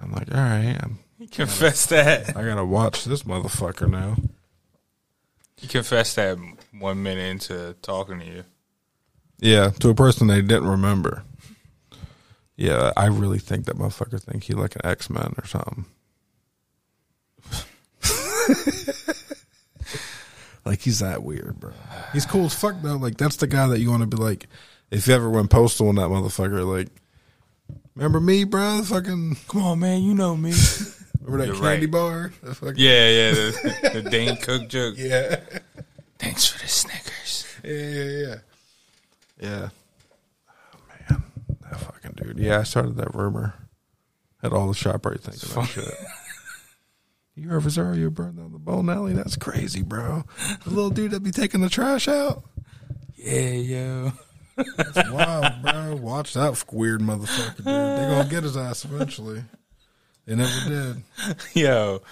[0.00, 2.36] I'm like, all right, I'm, He confessed that.
[2.36, 4.16] I gotta watch this motherfucker now.
[5.56, 6.36] He confessed that
[6.78, 8.44] one minute into talking to you.
[9.38, 11.24] Yeah, to a person they didn't remember.
[12.56, 15.86] Yeah, I really think that motherfucker think he like an X Men or something.
[20.64, 21.72] like he's that weird, bro.
[22.12, 22.96] He's cool as fuck though.
[22.96, 24.46] Like that's the guy that you want to be like.
[24.90, 26.88] If you ever went postal on that motherfucker, like,
[27.96, 28.82] remember me, bro?
[28.82, 30.02] Fucking Come on, man.
[30.02, 30.52] You know me.
[31.20, 31.90] remember that You're candy right.
[31.90, 32.32] bar?
[32.42, 33.30] That fucking- yeah, yeah.
[33.32, 34.94] The, the Dane Cook joke.
[34.98, 35.40] yeah,
[36.18, 37.46] Thanks for the Snickers.
[37.64, 38.36] yeah, yeah, yeah.
[39.40, 39.68] Yeah.
[40.72, 40.78] Oh,
[41.10, 41.24] man,
[41.70, 42.38] that fucking dude.
[42.38, 43.54] Yeah, I started that rumor.
[44.42, 45.84] Had all the Shoprite thinking that shit.
[47.36, 49.12] You heard Rosario burned down the bowling alley?
[49.12, 50.24] That's crazy, bro.
[50.64, 52.44] The little dude that be taking the trash out.
[53.16, 54.12] Yeah, yo.
[54.76, 55.96] That's wild, bro.
[55.96, 57.64] Watch that weird motherfucker, dude.
[57.66, 59.42] They gonna get his ass eventually.
[60.26, 61.02] They never did.
[61.54, 62.02] Yo,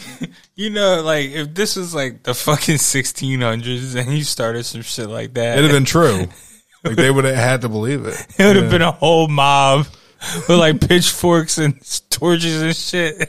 [0.54, 5.08] you know, like if this was like the fucking 1600s and you started some shit
[5.08, 6.28] like that, It'd have been true.
[6.84, 8.14] Like they would have had to believe it.
[8.38, 8.70] it would have Yeah.
[8.70, 9.88] been a whole mob
[10.48, 11.74] with like pitchforks and
[12.08, 13.28] torches and shit.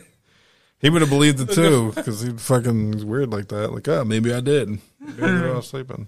[0.79, 3.73] He would have believed it too because he fucking he's weird like that.
[3.73, 4.69] Like, oh, maybe I did.
[4.99, 6.07] Maybe I did while was sleeping.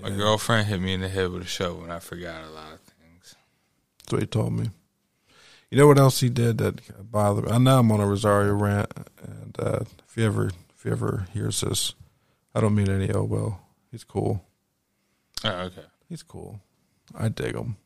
[0.00, 2.72] My girlfriend hit me in the head with a shovel and I forgot a lot
[2.72, 3.36] of things.
[3.98, 4.70] That's what he told me.
[5.70, 6.80] You know what else he did that
[7.12, 7.52] bothered me?
[7.52, 8.92] I know I'm on a Rosario rant,
[9.22, 11.94] and uh, if you ever if you ever hears this,
[12.54, 13.60] I don't mean any ill will.
[13.92, 14.44] He's cool.
[15.44, 15.84] Oh, okay.
[16.08, 16.60] He's cool.
[17.14, 17.76] I dig him.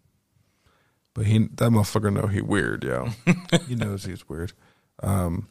[1.13, 3.11] But he that motherfucker know he weird, yo.
[3.69, 4.53] he knows he's weird.
[5.03, 5.49] Um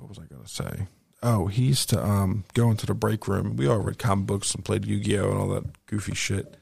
[0.00, 0.86] what was I gonna say?
[1.22, 3.56] Oh, he used to um go into the break room.
[3.56, 6.56] We all read comic books and played Yu-Gi-Oh and all that goofy shit.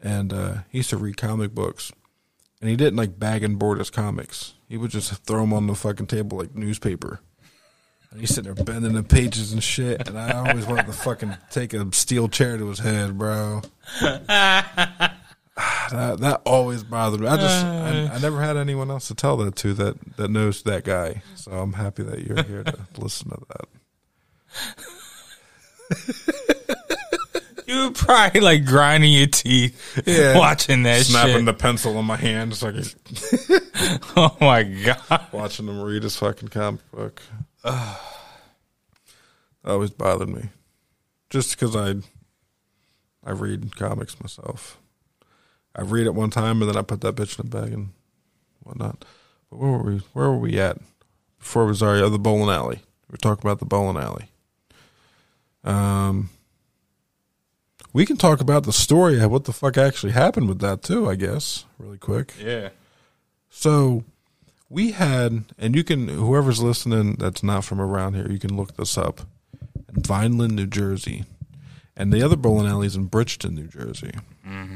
[0.00, 1.92] And uh he used to read comic books.
[2.60, 4.52] And he didn't like bag and board his comics.
[4.68, 7.20] He would just throw them on the fucking table like newspaper.
[8.10, 10.08] And he's sitting there bending the pages and shit.
[10.08, 13.62] And I always wanted to fucking take a steel chair to his head, bro.
[15.90, 17.26] that that always bothered me.
[17.28, 18.14] I just I, uh.
[18.14, 21.22] I never had anyone else to tell that to that that knows that guy.
[21.34, 23.66] So I'm happy that you're here to listen to that.
[27.66, 30.36] You were probably like grinding your teeth Yeah.
[30.36, 31.44] watching that Snapping shit.
[31.44, 32.74] the pencil in my hand, like
[34.16, 35.26] oh my god.
[35.30, 37.22] watching him read his fucking comic book.
[37.62, 37.96] that
[39.64, 40.48] always bothered me,
[41.28, 41.94] just because I
[43.24, 44.78] I read comics myself.
[45.74, 47.90] I read it one time and then I put that bitch in the bag and
[48.62, 49.04] whatnot.
[49.50, 49.98] But where were we?
[50.12, 50.78] Where were we at
[51.38, 52.08] before Rosario?
[52.08, 52.80] The bowling alley.
[53.08, 54.26] We were talking about the bowling alley.
[55.62, 56.30] Um,
[57.92, 61.08] we can talk about the story of what the fuck actually happened with that too.
[61.08, 62.34] I guess really quick.
[62.40, 62.70] Yeah.
[63.48, 64.04] So
[64.68, 68.76] we had, and you can, whoever's listening that's not from around here, you can look
[68.76, 69.22] this up.
[69.92, 71.24] In Vineland, New Jersey.
[71.96, 74.12] And the other bowling alley's in Bridgeton, New Jersey.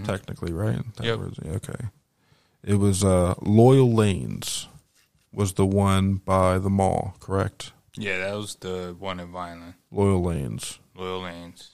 [0.04, 0.82] Technically, right?
[0.96, 1.18] That Yep.
[1.18, 1.86] was- okay.
[2.62, 4.68] It was uh, Loyal Lanes
[5.32, 7.72] was the one by the mall, correct?
[7.96, 9.74] Yeah, that was the one in Vineland.
[9.90, 10.78] Loyal Lanes.
[10.94, 11.70] Loyal Lanes.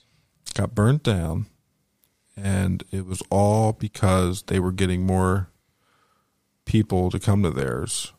[0.55, 1.45] got burnt down
[2.35, 5.49] and it was all because they were getting more
[6.65, 8.13] people to come to theirs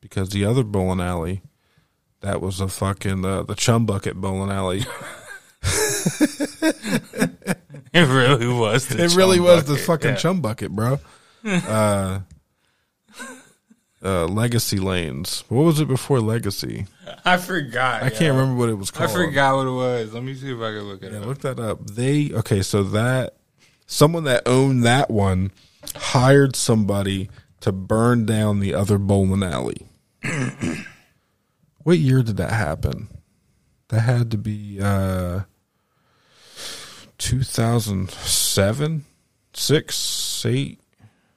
[0.00, 1.42] because the other bowling alley
[2.20, 4.84] that was a fucking uh, the chum bucket bowling alley
[7.94, 8.86] It really was.
[8.88, 10.16] The it really chum was the fucking Yeah.
[10.16, 10.98] chum bucket bro
[11.44, 12.20] uh
[14.02, 16.86] uh legacy lanes what was it before legacy
[17.24, 18.02] I forgot.
[18.02, 18.10] i yo.
[18.10, 19.10] can't remember what it was called.
[19.10, 20.14] I forgot what it was.
[20.14, 21.26] Let me see if I can look it Yeah, up.
[21.26, 21.86] look that up.
[21.86, 23.34] They okay, so that
[23.86, 25.52] someone that owned that one
[25.94, 27.28] hired somebody
[27.60, 29.86] to burn down the other bowling alley.
[31.82, 33.08] what year did that happen?
[33.88, 35.40] That had to be uh
[37.22, 39.04] 2007,
[39.54, 40.80] 6, 8,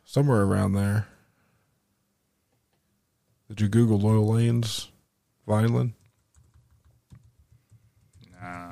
[0.03, 1.07] somewhere around there.
[3.47, 4.89] Did you Google Loyal Lanes,
[5.47, 5.93] Vineland?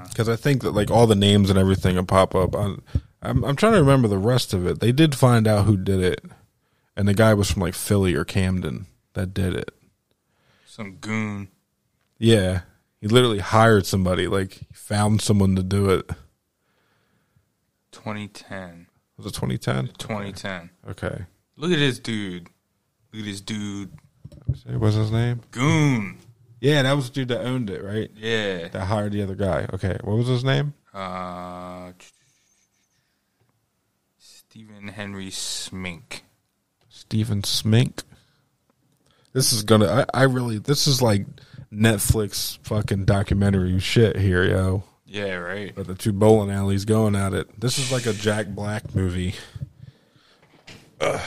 [0.10, 2.56] because I think that like all the names and everything will pop up.
[2.56, 2.76] I,
[3.22, 4.80] I'm I'm trying to remember the rest of it.
[4.80, 6.24] They did find out who did it,
[6.96, 9.72] and the guy was from like Philly or Camden that did it.
[10.66, 11.50] Some goon.
[12.18, 12.62] Yeah,
[13.02, 14.28] he literally hired somebody.
[14.28, 16.10] Like he found someone to do it.
[17.94, 18.88] 2010.
[19.18, 19.88] Was it 2010?
[19.98, 20.70] 2010.
[20.90, 21.26] Okay.
[21.56, 22.50] Look at this dude.
[23.14, 23.92] Look at this dude.
[24.66, 25.42] What's his name?
[25.52, 26.18] Goon.
[26.60, 28.10] Yeah, that was the dude that owned it, right?
[28.16, 28.68] Yeah.
[28.70, 29.68] That hired the other guy.
[29.74, 30.74] Okay, what was his name?
[30.94, 31.92] Uh,
[34.18, 36.22] Stephen Henry Smink.
[36.90, 38.04] Stephen Smink.
[39.34, 40.06] This is gonna.
[40.14, 40.60] I, I really.
[40.60, 41.26] This is like
[41.72, 44.84] Netflix fucking documentary shit here, yo.
[45.14, 45.72] Yeah, right.
[45.76, 47.62] But the two bowling alleys going at it.
[47.62, 49.36] This is like a Jack Black movie.
[51.00, 51.22] Ugh,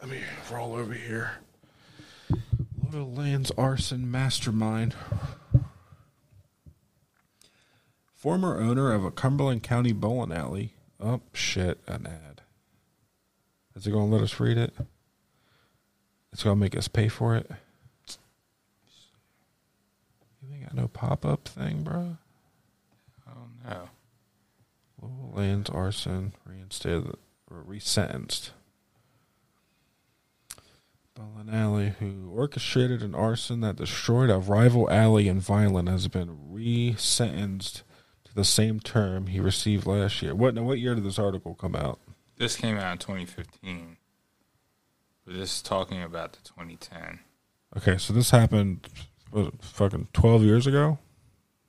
[0.00, 0.18] let me
[0.50, 1.34] roll over here.
[2.92, 4.96] Loyal Lanes Arson Mastermind.
[8.16, 10.74] Former owner of a Cumberland County bowling alley.
[10.98, 12.40] Oh shit, an ad.
[13.76, 14.74] Is it gonna let us read it?
[16.32, 17.48] It's gonna make us pay for it.
[20.42, 22.16] You ain't got no pop up thing, bro.
[23.68, 23.88] Oh.
[25.00, 27.14] Loyal Lanes arson reinstated
[27.50, 28.50] or resentenced.
[31.14, 36.38] Bowling Alley, who orchestrated an arson that destroyed a rival alley in Vineland, has been
[36.50, 37.82] resentenced
[38.24, 40.34] to the same term he received last year.
[40.34, 40.54] What?
[40.54, 41.98] Now, what year did this article come out?
[42.38, 43.96] This came out in 2015.
[45.26, 47.20] But this is talking about the 2010.
[47.76, 48.88] Okay, so this happened
[49.60, 50.98] fucking twelve years ago.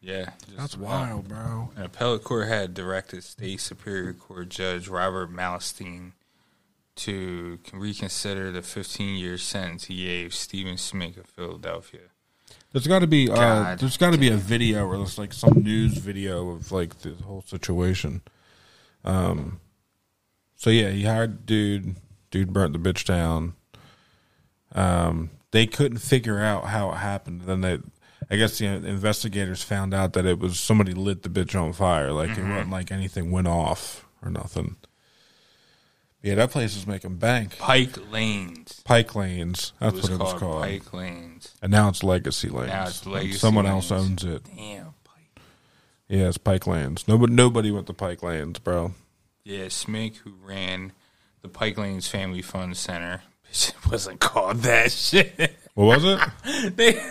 [0.01, 1.69] Yeah, That's wild, bro.
[1.75, 6.13] An appellate court had directed State Superior Court Judge Robert Malestein
[6.95, 12.01] to reconsider the 15 year sentence he gave Stephen Smith of Philadelphia.
[12.71, 15.61] There's got to be uh, there's got to be a video or there's like some
[15.61, 18.21] news video of like the whole situation.
[19.03, 19.59] Um,
[20.55, 21.95] so yeah, he hired dude.
[22.31, 23.55] Dude burnt the bitch down.
[24.73, 27.41] Um, they couldn't figure out how it happened.
[27.41, 27.79] Then they,
[28.29, 32.11] I guess the investigators found out that it was somebody lit the bitch on fire.
[32.11, 32.49] Like it mm-hmm.
[32.51, 34.77] wasn't like anything went off or nothing.
[36.21, 37.57] Yeah, that place is making bank.
[37.57, 38.81] Pike Lanes.
[38.85, 39.73] Pike Lanes.
[39.79, 40.61] That's it what it was called.
[40.61, 41.55] Pike Lanes.
[41.63, 42.71] And now it's Legacy Lanes.
[42.71, 43.91] Now it's Legacy Someone Lanes.
[43.91, 44.43] else owns it.
[44.55, 45.41] Damn, Pike.
[46.07, 47.07] Yeah, it's Pike Lanes.
[47.07, 48.93] Nobody, nobody went to Pike Lanes, bro.
[49.43, 50.91] Yeah, Smink, who ran
[51.41, 55.55] the Pike Lanes Family Fun Center, it wasn't called that shit.
[55.73, 56.75] What was it?
[56.77, 57.01] they,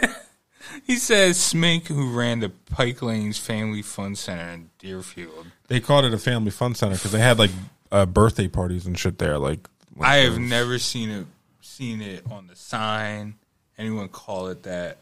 [0.85, 5.47] he says Smink, who ran the Pike Lanes Family Fun Center in Deerfield.
[5.69, 7.51] they called it a family fun center because they had like
[7.93, 9.39] uh, birthday parties and shit there.
[9.39, 11.27] Like, like I have those- never seen it
[11.61, 13.35] seen it on the sign.
[13.79, 14.99] Anyone call it that?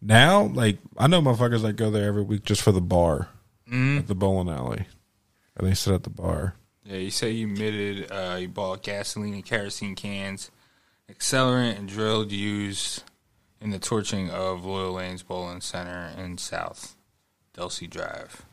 [0.00, 0.44] now.
[0.44, 3.28] Like, I know motherfuckers that go there every week just for the bar
[3.68, 3.98] Mm-hmm.
[3.98, 4.86] at the bowling alley,
[5.56, 6.54] and they sit at the bar.
[6.84, 10.50] Yeah, you say you admitted uh, he bought gasoline and kerosene cans,
[11.12, 13.02] accelerant and drilled used
[13.60, 16.96] in the torching of Loyal Lanes Bowling Center in South
[17.56, 18.44] Delsea Drive.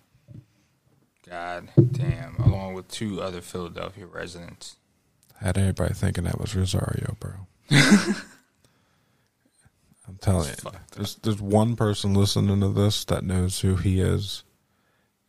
[1.28, 4.78] God damn, along with two other Philadelphia residents.
[5.40, 7.32] Had everybody thinking that was Rosario, bro.
[10.08, 14.44] I'm telling you, there's there's one person listening to this that knows who he is,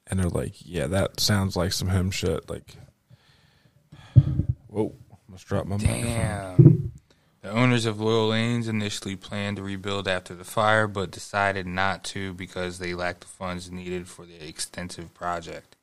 [0.06, 2.76] and they're like, "Yeah, that sounds like some him shit." Like,
[4.66, 4.94] whoa,
[5.28, 6.92] must drop my microphone.
[7.46, 12.02] The owners of Loyal Lanes initially planned to rebuild after the fire, but decided not
[12.06, 15.76] to because they lacked the funds needed for the extensive project.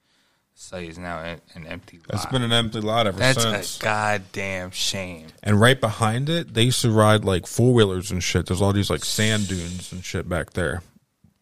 [0.57, 2.15] The site is now an empty lot.
[2.15, 3.53] It's been an empty lot ever That's since.
[3.53, 5.27] That's a goddamn shame.
[5.41, 8.47] and right behind it, they used to ride like four wheelers and shit.
[8.47, 10.81] There's all these like sand dunes and shit back there.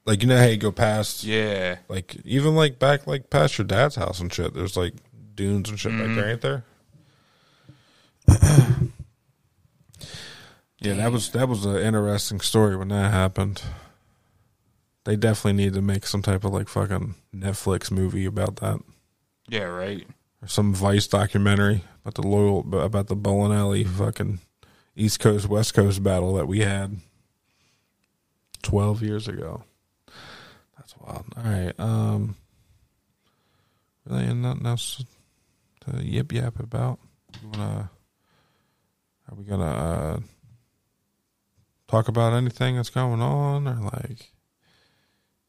[0.05, 1.78] Like you know how you go past, Yeah.
[1.88, 4.53] like even like back like past your dad's house and shit.
[4.53, 4.93] There's like
[5.34, 6.30] dunes and shit back there, mm-hmm.
[6.30, 6.63] ain't there?
[10.82, 13.62] yeah, that was that was an interesting story when that happened.
[15.04, 18.80] They definitely need to make some type of like fucking Netflix movie about that,
[19.48, 20.06] Yeah, right.
[20.42, 24.40] or some Vice documentary about the loyal about the bowling alley fucking
[24.96, 26.98] East Coast West Coast battle that we had
[28.62, 29.64] twelve years ago.
[30.78, 31.26] That's wild.
[31.38, 32.36] All right, um,
[34.06, 35.04] really nothing else
[35.82, 37.00] to yip yap about.
[37.42, 37.90] You wanna?
[39.30, 40.20] Are we gonna uh,
[41.92, 44.32] talk about anything that's going on, or like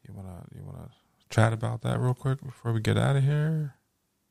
[0.05, 0.89] you wanna you wanna
[1.29, 3.75] chat about that real quick before we get out of here?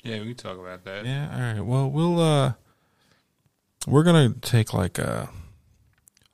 [0.02, 1.06] Yeah, we can talk about that.
[1.06, 1.30] Yeah.
[1.32, 1.60] All right.
[1.64, 2.52] Well, we'll uh,
[3.86, 5.30] we're gonna take like a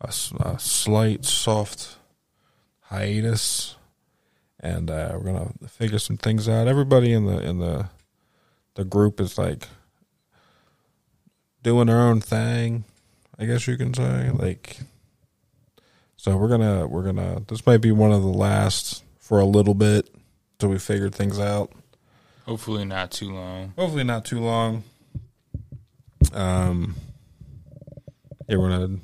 [0.01, 1.97] a slight soft
[2.81, 3.77] hiatus,
[4.59, 6.67] and uh, we're gonna figure some things out.
[6.67, 7.89] Everybody in the in the
[8.75, 9.69] the group is like
[11.63, 12.85] doing their own thing.
[13.39, 14.81] I guess you can say like.
[16.19, 19.73] So we're gonna we're gonna this might be one of the last for a little
[19.75, 20.13] bit
[20.59, 21.73] till we figured things out.
[22.45, 23.73] Hopefully not too long.
[23.79, 24.83] Hopefully not too long.
[26.33, 26.97] Um,
[28.49, 28.99] yeah, we're gonna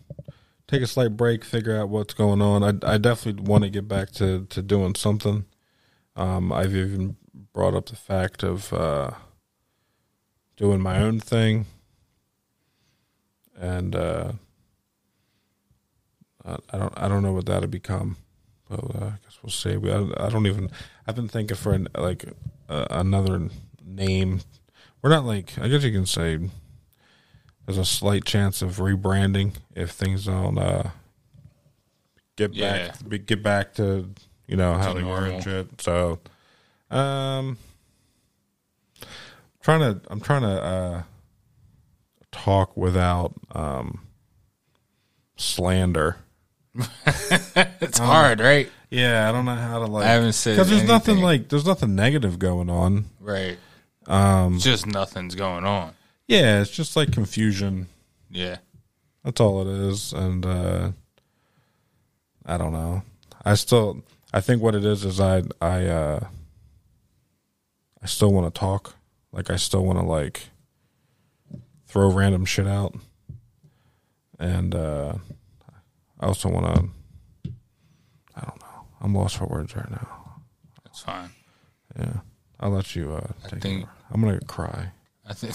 [0.66, 2.64] take a slight break, figure out what's going on.
[2.64, 5.44] I I definitely want to get back to to doing something.
[6.16, 7.16] Um, I've even
[7.52, 9.12] brought up the fact of uh,
[10.56, 11.66] doing my own thing,
[13.56, 14.32] and uh,
[16.44, 18.16] I, I don't I don't know what that'll become.
[18.68, 19.76] But uh, I guess we'll see.
[19.76, 20.70] We, I, I don't even.
[21.06, 22.24] I've been thinking for an, like
[22.68, 23.48] uh, another
[23.84, 24.40] name.
[25.02, 26.38] We're not like I guess you can say
[27.66, 30.90] there's a slight chance of rebranding if things don't uh,
[32.36, 32.92] get Yeah.
[33.08, 34.10] back get back to
[34.46, 35.80] you know how they were and shit.
[35.80, 36.20] So,
[36.90, 37.58] um,
[39.62, 41.02] trying to I'm trying to uh,
[42.32, 44.06] talk without um,
[45.36, 46.16] slander.
[47.80, 48.68] It's hard, right?
[48.90, 50.04] Yeah, I don't know how to like.
[50.06, 53.04] I haven't said because there's nothing like there's nothing negative going on.
[53.20, 53.58] Right.
[54.06, 55.92] Um, Just nothing's going on.
[56.26, 57.88] yeah, it's just like confusion.
[58.30, 58.56] Yeah.
[59.24, 60.90] That's all it is, and uh,
[62.44, 63.02] I don't know.
[63.44, 64.02] I still,
[64.32, 66.20] I think what it is is I, I, uh,
[68.02, 68.96] I still want to talk.
[69.32, 70.48] Like I still want to like
[71.86, 72.94] throw random shit out,
[74.38, 75.14] and uh,
[76.24, 77.50] I also want to.
[78.34, 78.86] I don't know.
[79.02, 80.40] I'm lost for words right now.
[80.82, 81.28] That's fine.
[81.98, 82.20] Yeah,
[82.58, 83.12] I'll let you.
[83.12, 83.92] Uh, I think over.
[84.10, 84.92] I'm gonna cry.
[85.28, 85.54] I think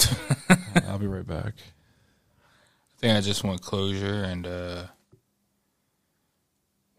[0.88, 1.54] I'll be right back.
[1.58, 4.84] I think I just want closure and uh,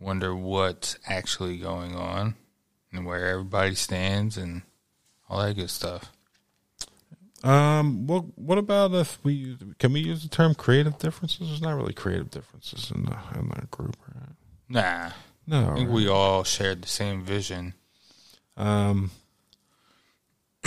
[0.00, 2.34] wonder what's actually going on
[2.92, 4.62] and where everybody stands and
[5.28, 6.10] all that good stuff.
[7.42, 11.48] Um, what what about if we can we use the term creative differences?
[11.48, 14.34] There's not really creative differences in the in that group, right?
[14.68, 15.10] Nah,
[15.46, 15.94] No, I think right?
[15.94, 17.74] we all shared the same vision.
[18.56, 19.10] Um.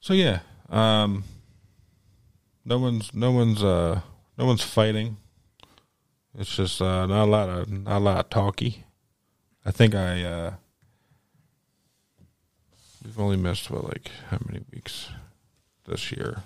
[0.00, 1.24] so yeah, um.
[2.64, 4.00] No one's no one's uh
[4.36, 5.16] no one's fighting.
[6.36, 8.84] It's just uh not a lot of not a lot of talky.
[9.64, 10.52] I think I uh
[13.04, 15.08] we've only missed what like how many weeks
[15.88, 16.42] this year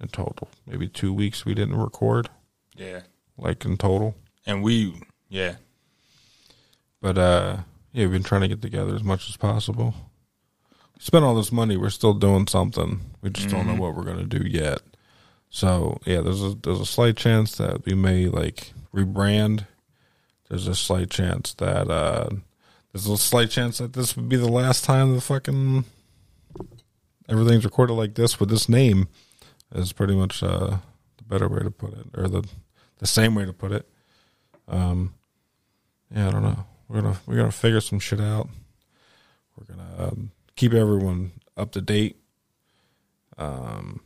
[0.00, 0.48] in total?
[0.66, 2.28] Maybe two weeks we didn't record,
[2.76, 3.00] Yeah,
[3.36, 4.14] like in total.
[4.46, 5.56] and we yeah
[7.00, 7.56] But uh
[7.92, 9.94] yeah, we've been trying to get together as much as possible.
[10.94, 13.00] We spent all this money, we're still doing something.
[13.22, 14.80] We just don't know what we're gonna do yet.
[15.50, 19.66] So yeah, there's a there's a slight chance that we may like rebrand.
[20.48, 22.28] There's a slight chance that uh
[22.92, 25.84] there's a slight chance that this would be the last time the fucking
[27.28, 29.08] everything's recorded like this with this name
[29.74, 30.78] is pretty much uh
[31.18, 32.06] the better way to put it.
[32.16, 32.46] Or the
[32.98, 33.88] the same way to put it.
[34.66, 35.14] Um
[36.14, 36.64] yeah, I don't know.
[36.88, 38.48] We're gonna we're gonna figure some shit out.
[39.56, 42.16] We're gonna um, keep everyone up to date.
[43.36, 44.00] Um,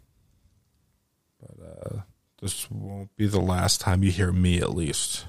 [1.41, 2.01] but uh,
[2.41, 5.27] this won't be the last time you hear me, at least.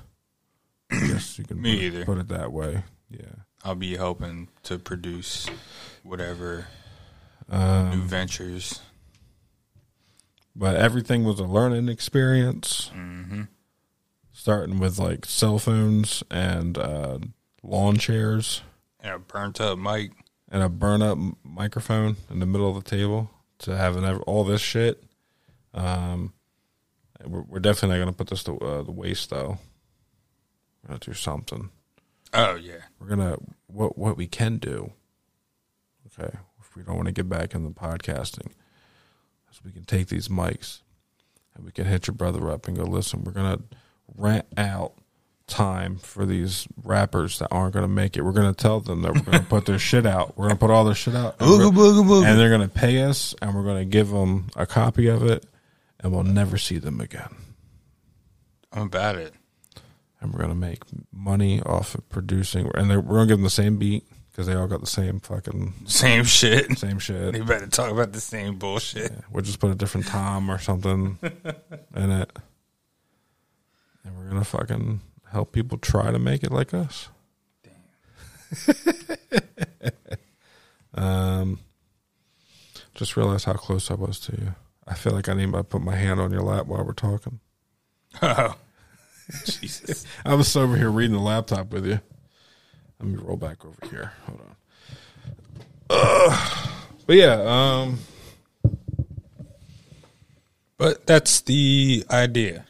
[0.91, 2.05] Yes, you can Me put, either.
[2.05, 2.83] put it that way.
[3.09, 3.25] Yeah.
[3.63, 5.47] I'll be helping to produce
[6.03, 6.67] whatever
[7.49, 8.81] new Um, ventures.
[10.55, 12.89] but everything was a learning experience.
[12.93, 13.43] hmm
[14.35, 17.19] Starting with like cell phones and uh,
[17.61, 18.61] lawn chairs.
[18.99, 20.11] And a burnt up mic.
[20.49, 23.29] and a burn up microphone in the middle of the table
[23.59, 25.03] to having all this shit.
[25.73, 26.33] Um,
[27.25, 29.59] we're, we're definitely not going to put this to uh, the waste though.
[30.83, 31.69] We're going to do something.
[32.33, 33.37] Oh yeah, We're gonna
[33.67, 34.91] what what we can do.
[36.19, 36.35] Okay,
[36.73, 38.47] if we don't want to get back into podcasting,
[39.51, 40.81] is we can take these mics
[41.55, 42.83] and we can hit your brother up and go.
[42.83, 43.59] Listen, we're gonna
[44.17, 44.93] rent out
[45.45, 48.21] time for these rappers that aren't gonna make it.
[48.23, 50.35] We're gonna tell them that we're gonna put their shit out.
[50.35, 51.65] We're gonna put all their shit out, and, we're-
[52.25, 55.45] and they're gonna pay us, and we're gonna give them a copy of it,
[55.99, 57.35] and we'll never see them again
[58.71, 59.33] I'm about it.
[60.21, 62.71] and we're gonna make money off of producing.
[62.73, 64.03] And we're gonna give them the same beat
[64.33, 66.75] because they all got the same fucking Same shit.
[66.77, 67.33] same shit.
[67.33, 69.11] They better talk about the same bullshit.
[69.11, 72.31] Yeah, we'll just put a different Tom or something in it,
[74.03, 77.09] and we're gonna fucking help people try to make it like us.
[77.63, 78.73] Damn.
[81.03, 81.59] um,
[82.95, 84.55] just realized how close I was to you.
[84.87, 87.39] I feel like I need to put my hand on your lap while we're talking.
[88.21, 88.55] Oh,
[89.45, 90.05] Jesus.
[90.25, 92.01] I was over here reading the laptop with you.
[93.03, 94.13] Let me roll back over here.
[94.27, 94.55] Hold on.
[95.89, 96.69] Ugh.
[97.05, 97.99] but yeah, um,
[100.77, 102.65] But that's the idea.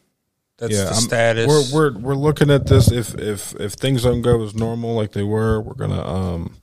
[0.57, 1.47] That's yeah, the I'm- status.
[1.47, 2.91] We're we're we're looking at this.
[2.91, 6.55] If if if things don't go as normal like they were, we're gonna um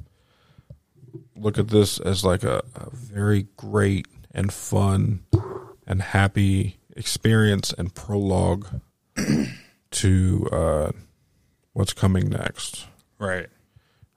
[1.36, 5.24] look at this as like a, a very great and fun
[5.86, 8.66] and happy experience and prologue
[9.92, 10.92] to uh
[11.72, 12.86] what's coming next.
[13.18, 13.46] right.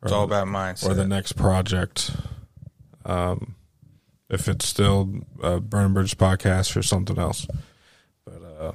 [0.03, 0.89] It's all about mindset.
[0.89, 2.11] or the next project.
[3.05, 3.55] Um,
[4.29, 7.47] if it's still uh, Burn Bridge podcast or something else,
[8.25, 8.71] but uh,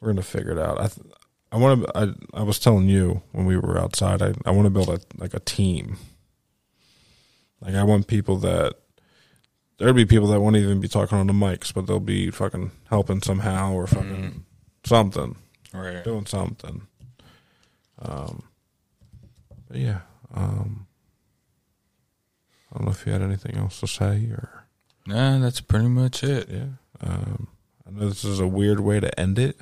[0.00, 0.80] we're gonna figure it out.
[0.80, 1.06] I th-
[1.50, 1.98] I want to.
[1.98, 4.22] I I was telling you when we were outside.
[4.22, 5.96] I I want to build a like a team.
[7.60, 8.74] Like I want people that
[9.78, 12.72] there'll be people that won't even be talking on the mics, but they'll be fucking
[12.90, 14.44] helping somehow or fucking
[14.84, 15.36] something
[15.72, 16.04] right.
[16.04, 16.82] doing something.
[18.00, 18.42] Um,
[19.74, 19.98] but yeah,
[20.32, 20.86] um,
[22.70, 24.66] I don't know if you had anything else to say or
[25.04, 26.48] Nah, that's pretty much it.
[26.48, 26.66] yeah.
[27.00, 27.48] Um,
[27.84, 29.58] I know this is a weird way to end it,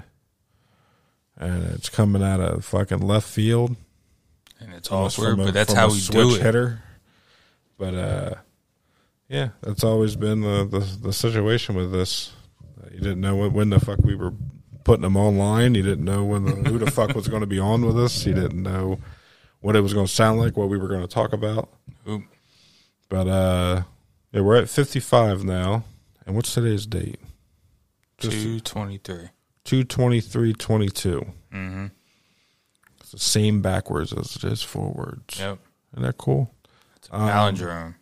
[1.38, 3.74] and it's coming out of fucking left field.
[4.60, 6.42] And it's almost awkward, a- but that's how we switch do it.
[6.42, 6.82] Hitter,
[7.78, 8.34] but uh,
[9.30, 12.32] yeah, that's always been the, the the situation with this.
[12.92, 14.34] You didn't know when, when the fuck we were
[14.84, 15.74] putting them online.
[15.74, 18.26] You didn't know when the, who the fuck was going to be on with us.
[18.26, 18.98] You didn't know
[19.62, 21.70] what it was going to sound like, what we were going to talk about.
[22.06, 22.24] Oop.
[23.08, 23.82] But uh,
[24.32, 25.84] yeah, we're at fifty five now.
[26.26, 27.18] And what's today's date?
[28.18, 29.30] Just Two twenty three.
[29.64, 31.26] two twenty three twenty two.
[31.52, 31.86] Mm-hmm.
[33.00, 35.38] It's the same backwards as it is forwards.
[35.38, 35.58] Yep.
[35.94, 36.54] Isn't that cool?
[37.10, 37.94] Um, Palindrome.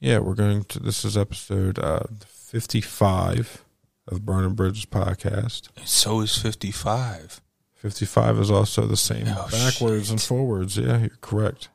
[0.00, 0.80] Yeah, we're going to.
[0.80, 3.64] This is episode uh, fifty-five
[4.06, 5.68] of Burning Bridges podcast.
[5.76, 7.40] And so is 55.
[7.84, 10.78] Fifty-five is also the same Oh, backwards and forwards.
[10.78, 11.68] Yeah, you're correct.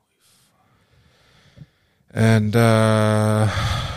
[2.10, 3.92] And uh, I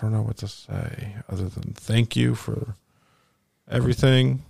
[0.00, 2.74] don't know what to say other than thank you for
[3.70, 4.42] everything.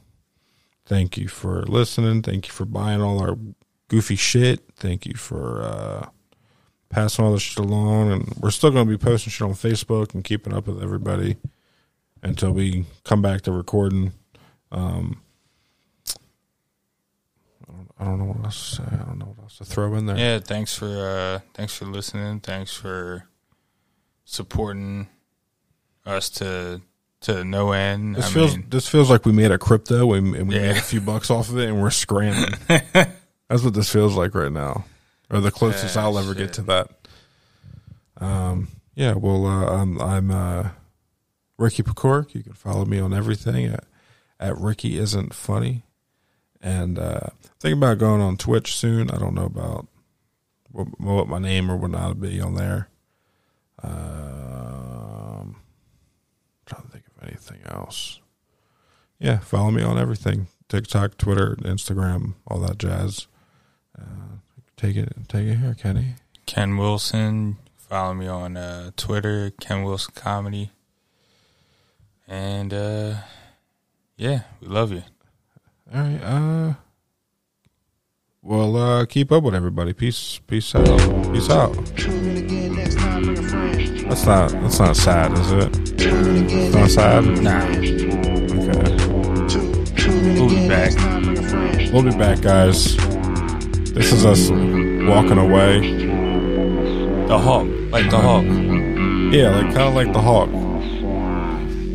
[0.86, 2.22] Thank you for listening.
[2.22, 3.36] Thank you for buying all our
[3.88, 4.60] goofy shit.
[4.76, 6.08] Thank you for uh,
[6.88, 8.10] passing all this shit along.
[8.10, 11.36] And we're still going to be posting shit on Facebook and keeping up with everybody
[12.22, 14.12] until we come back to recording.
[14.70, 15.20] Um,
[17.98, 18.82] I don't, know what else to say.
[18.90, 20.16] I don't know what else to throw in there.
[20.18, 22.40] Yeah, thanks for uh thanks for listening.
[22.40, 23.28] Thanks for
[24.24, 25.08] supporting
[26.06, 26.80] us to
[27.20, 28.16] to no end.
[28.16, 30.68] This I feels mean, this feels like we made a crypto and, and we Yeah.
[30.72, 32.54] made a few bucks off of it and we're scrambling.
[32.68, 34.84] That's what this feels like right now,
[35.30, 36.88] or the closest Yeah, I'll ever get to that.
[38.18, 39.14] Um, yeah.
[39.14, 40.68] Well, uh, I'm I'm uh,
[41.58, 42.34] Ricky Pecork.
[42.34, 43.84] You can follow me on everything at,
[44.40, 45.84] at Ricky isn't funny,
[46.62, 47.28] and uh,
[47.60, 49.10] thinking about going on Twitch soon.
[49.10, 49.86] I don't know about
[50.70, 52.88] what, what my name or what not be on there.
[53.82, 55.56] Um,
[56.66, 58.20] trying to think of anything else.
[59.18, 63.26] Yeah, follow me on everything: TikTok, Twitter, Instagram, all that jazz.
[63.98, 64.36] Uh,
[64.76, 66.14] take it, take it here, Kenny.
[66.46, 67.58] Ken Wilson.
[67.76, 70.70] Follow me on uh, Twitter, Ken Wilson Comedy.
[72.32, 73.16] And uh
[74.16, 75.02] yeah, we love you.
[75.94, 76.20] All right.
[76.22, 76.74] Uh,
[78.42, 79.92] well, uh, keep up with everybody.
[79.92, 80.86] Peace, peace out,
[81.32, 81.74] peace out.
[84.08, 86.00] That's not that's not sad, is it?
[86.00, 87.24] It's not sad.
[87.42, 87.64] Nah,
[88.58, 88.94] Okay.
[90.38, 90.92] we'll be back.
[91.92, 92.96] We'll be back, guys.
[93.92, 95.80] This is us walking away.
[97.26, 98.44] The Hawk, like the Hawk.
[99.32, 100.50] Yeah, like kind of like the hawk.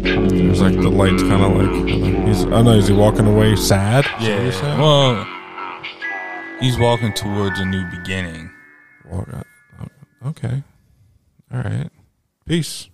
[0.04, 2.46] There's like the lights, kind of like he's.
[2.46, 2.72] I know.
[2.74, 4.06] Is he walking away sad?
[4.06, 4.52] Is that what you're Yeah.
[4.52, 4.80] saying?
[4.80, 8.50] Well, he's walking towards a new beginning.
[9.10, 9.44] Walk- uh,
[10.26, 10.64] Okay.
[11.54, 11.90] All right.
[12.46, 12.90] Peace.